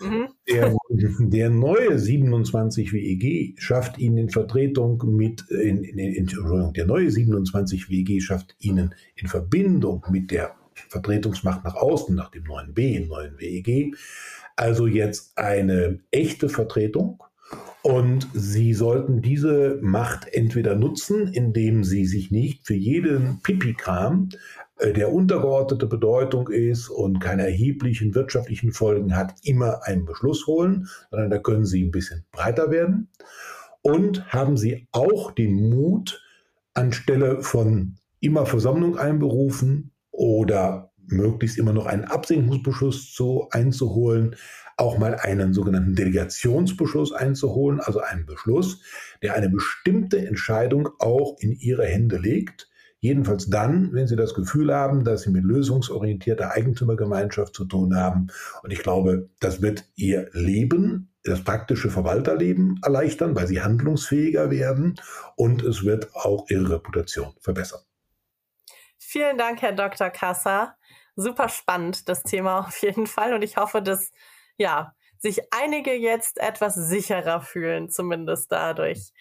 Mhm. 0.00 0.28
der, 0.46 0.76
der, 1.18 1.50
neue 1.50 1.98
27 1.98 2.92
WEG 2.92 3.54
schafft 3.58 3.96
Ihnen 3.96 4.18
in 4.18 4.28
Vertretung 4.28 5.02
mit, 5.16 5.44
in, 5.48 5.82
in, 5.82 5.98
in, 5.98 6.72
der 6.74 6.84
neue 6.84 7.10
27 7.10 7.88
WEG 7.88 8.22
schafft 8.22 8.54
Ihnen 8.58 8.94
in 9.14 9.28
Verbindung 9.28 10.04
mit 10.10 10.30
der 10.30 10.54
Vertretungsmacht 10.74 11.64
nach 11.64 11.74
außen, 11.74 12.14
nach 12.14 12.30
dem 12.30 12.44
neuen 12.44 12.74
B, 12.74 12.96
im 12.96 13.08
neuen 13.08 13.38
WEG, 13.38 13.96
also 14.56 14.86
jetzt 14.86 15.36
eine 15.38 16.00
echte 16.10 16.48
Vertretung. 16.48 17.22
Und 17.82 18.26
Sie 18.34 18.74
sollten 18.74 19.22
diese 19.22 19.78
Macht 19.80 20.26
entweder 20.32 20.74
nutzen, 20.74 21.28
indem 21.28 21.84
Sie 21.84 22.04
sich 22.04 22.32
nicht 22.32 22.66
für 22.66 22.74
jeden 22.74 23.40
Pipi-Kram, 23.42 24.30
äh, 24.78 24.92
der 24.92 25.12
untergeordnete 25.12 25.86
Bedeutung 25.86 26.48
ist 26.48 26.88
und 26.88 27.20
keine 27.20 27.44
erheblichen 27.44 28.14
wirtschaftlichen 28.14 28.72
Folgen 28.72 29.14
hat, 29.14 29.34
immer 29.44 29.84
einen 29.84 30.04
Beschluss 30.04 30.48
holen, 30.48 30.88
sondern 31.10 31.30
da 31.30 31.38
können 31.38 31.64
Sie 31.64 31.84
ein 31.84 31.92
bisschen 31.92 32.24
breiter 32.32 32.72
werden. 32.72 33.08
Und 33.82 34.32
haben 34.32 34.56
Sie 34.56 34.88
auch 34.90 35.30
den 35.30 35.70
Mut, 35.70 36.22
anstelle 36.74 37.42
von 37.42 37.94
immer 38.18 38.46
Versammlung 38.46 38.98
einberufen 38.98 39.92
oder 40.10 40.85
möglichst 41.08 41.58
immer 41.58 41.72
noch 41.72 41.86
einen 41.86 42.04
Absenkungsbeschluss 42.04 43.12
zu, 43.12 43.48
einzuholen, 43.50 44.36
auch 44.76 44.98
mal 44.98 45.14
einen 45.14 45.54
sogenannten 45.54 45.94
Delegationsbeschluss 45.94 47.12
einzuholen, 47.12 47.80
also 47.80 48.00
einen 48.00 48.26
Beschluss, 48.26 48.82
der 49.22 49.34
eine 49.34 49.48
bestimmte 49.48 50.18
Entscheidung 50.26 50.88
auch 50.98 51.36
in 51.38 51.52
ihre 51.52 51.86
Hände 51.86 52.18
legt. 52.18 52.68
Jedenfalls 53.00 53.48
dann, 53.48 53.92
wenn 53.92 54.06
Sie 54.06 54.16
das 54.16 54.34
Gefühl 54.34 54.74
haben, 54.74 55.04
dass 55.04 55.22
Sie 55.22 55.30
mit 55.30 55.44
lösungsorientierter 55.44 56.50
Eigentümergemeinschaft 56.52 57.54
zu 57.54 57.64
tun 57.64 57.94
haben. 57.94 58.28
Und 58.62 58.72
ich 58.72 58.80
glaube, 58.80 59.28
das 59.38 59.62
wird 59.62 59.84
Ihr 59.94 60.28
Leben, 60.32 61.12
das 61.22 61.42
praktische 61.42 61.90
Verwalterleben 61.90 62.80
erleichtern, 62.82 63.34
weil 63.36 63.46
Sie 63.46 63.62
handlungsfähiger 63.62 64.50
werden 64.50 64.94
und 65.36 65.62
es 65.62 65.84
wird 65.84 66.14
auch 66.14 66.48
Ihre 66.48 66.70
Reputation 66.70 67.34
verbessern. 67.40 67.80
Vielen 68.98 69.38
Dank, 69.38 69.62
Herr 69.62 69.72
Dr. 69.72 70.10
Kasser 70.10 70.74
super 71.16 71.48
spannend, 71.48 72.08
das 72.08 72.22
Thema 72.22 72.60
auf 72.68 72.80
jeden 72.82 73.06
Fall. 73.06 73.34
Und 73.34 73.42
ich 73.42 73.56
hoffe, 73.56 73.82
dass, 73.82 74.10
ja, 74.56 74.94
sich 75.18 75.40
einige 75.52 75.94
jetzt 75.94 76.38
etwas 76.38 76.74
sicherer 76.74 77.40
fühlen, 77.40 77.90
zumindest 77.90 78.52
dadurch. 78.52 79.12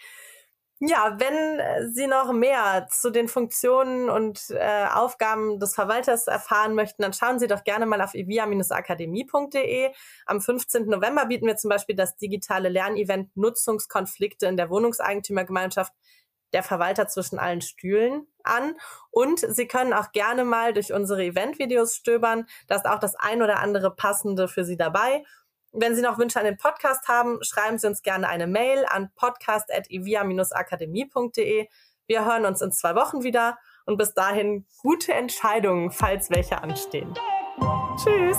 Ja, 0.80 1.18
wenn 1.20 1.94
Sie 1.94 2.06
noch 2.06 2.34
mehr 2.34 2.88
zu 2.92 3.10
den 3.10 3.30
Funktionen 3.30 4.10
und 4.10 4.50
äh, 4.50 4.88
Aufgaben 4.94 5.58
des 5.58 5.74
Verwalters 5.74 6.28
erfahren 6.28 6.76
möchten, 6.76 7.02
dann 7.02 7.14
schauen 7.14 7.40
Sie 7.40 7.48
doch 7.48 7.64
gerne 7.64 7.86
mal 7.86 8.02
auf 8.02 8.14
evia-akademie.de. 8.14 9.94
Am 10.26 10.42
15. 10.42 10.88
November 10.88 11.28
bieten 11.28 11.48
wir 11.48 11.56
zum 11.56 11.70
Beispiel 11.70 11.96
das 11.96 12.18
digitale 12.18 12.68
Lernevent 12.68 13.38
Nutzungskonflikte 13.38 14.48
in 14.48 14.58
der 14.58 14.70
Wohnungseigentümergemeinschaft 14.70 15.94
der 16.56 16.64
Verwalter 16.64 17.08
zwischen 17.08 17.38
allen 17.38 17.62
Stühlen 17.62 18.26
an. 18.44 18.74
Und 19.12 19.42
Sie 19.42 19.68
können 19.68 19.94
auch 19.94 20.12
gerne 20.14 20.46
mal 20.46 20.74
durch 20.74 20.92
unsere 20.94 21.24
Event-Videos 21.24 21.96
stöbern. 21.96 22.48
Da 22.68 22.78
ist 22.78 22.86
auch 22.86 23.00
das 23.00 23.16
ein 23.16 23.44
oder 23.44 23.60
andere 23.60 23.94
passende 23.94 24.48
für 24.48 24.64
Sie 24.64 24.78
dabei. 24.78 25.26
Wenn 25.74 25.94
Sie 25.96 26.02
noch 26.02 26.18
Wünsche 26.18 26.40
an 26.40 26.46
den 26.46 26.56
Podcast 26.58 27.10
haben, 27.10 27.40
schreiben 27.42 27.78
Sie 27.78 27.88
uns 27.88 28.02
gerne 28.02 28.30
eine 28.30 28.48
Mail 28.48 28.86
an 28.88 29.12
podcast.evia-akademie.de. 29.16 31.68
Wir 32.08 32.26
hören 32.26 32.46
uns 32.46 32.62
in 32.62 32.72
zwei 32.72 32.96
Wochen 32.96 33.24
wieder 33.24 33.58
und 33.86 33.98
bis 33.98 34.14
dahin 34.14 34.66
gute 34.82 35.12
Entscheidungen, 35.14 35.92
falls 35.92 36.30
welche 36.30 36.64
anstehen. 36.64 37.14
Tschüss! 38.02 38.38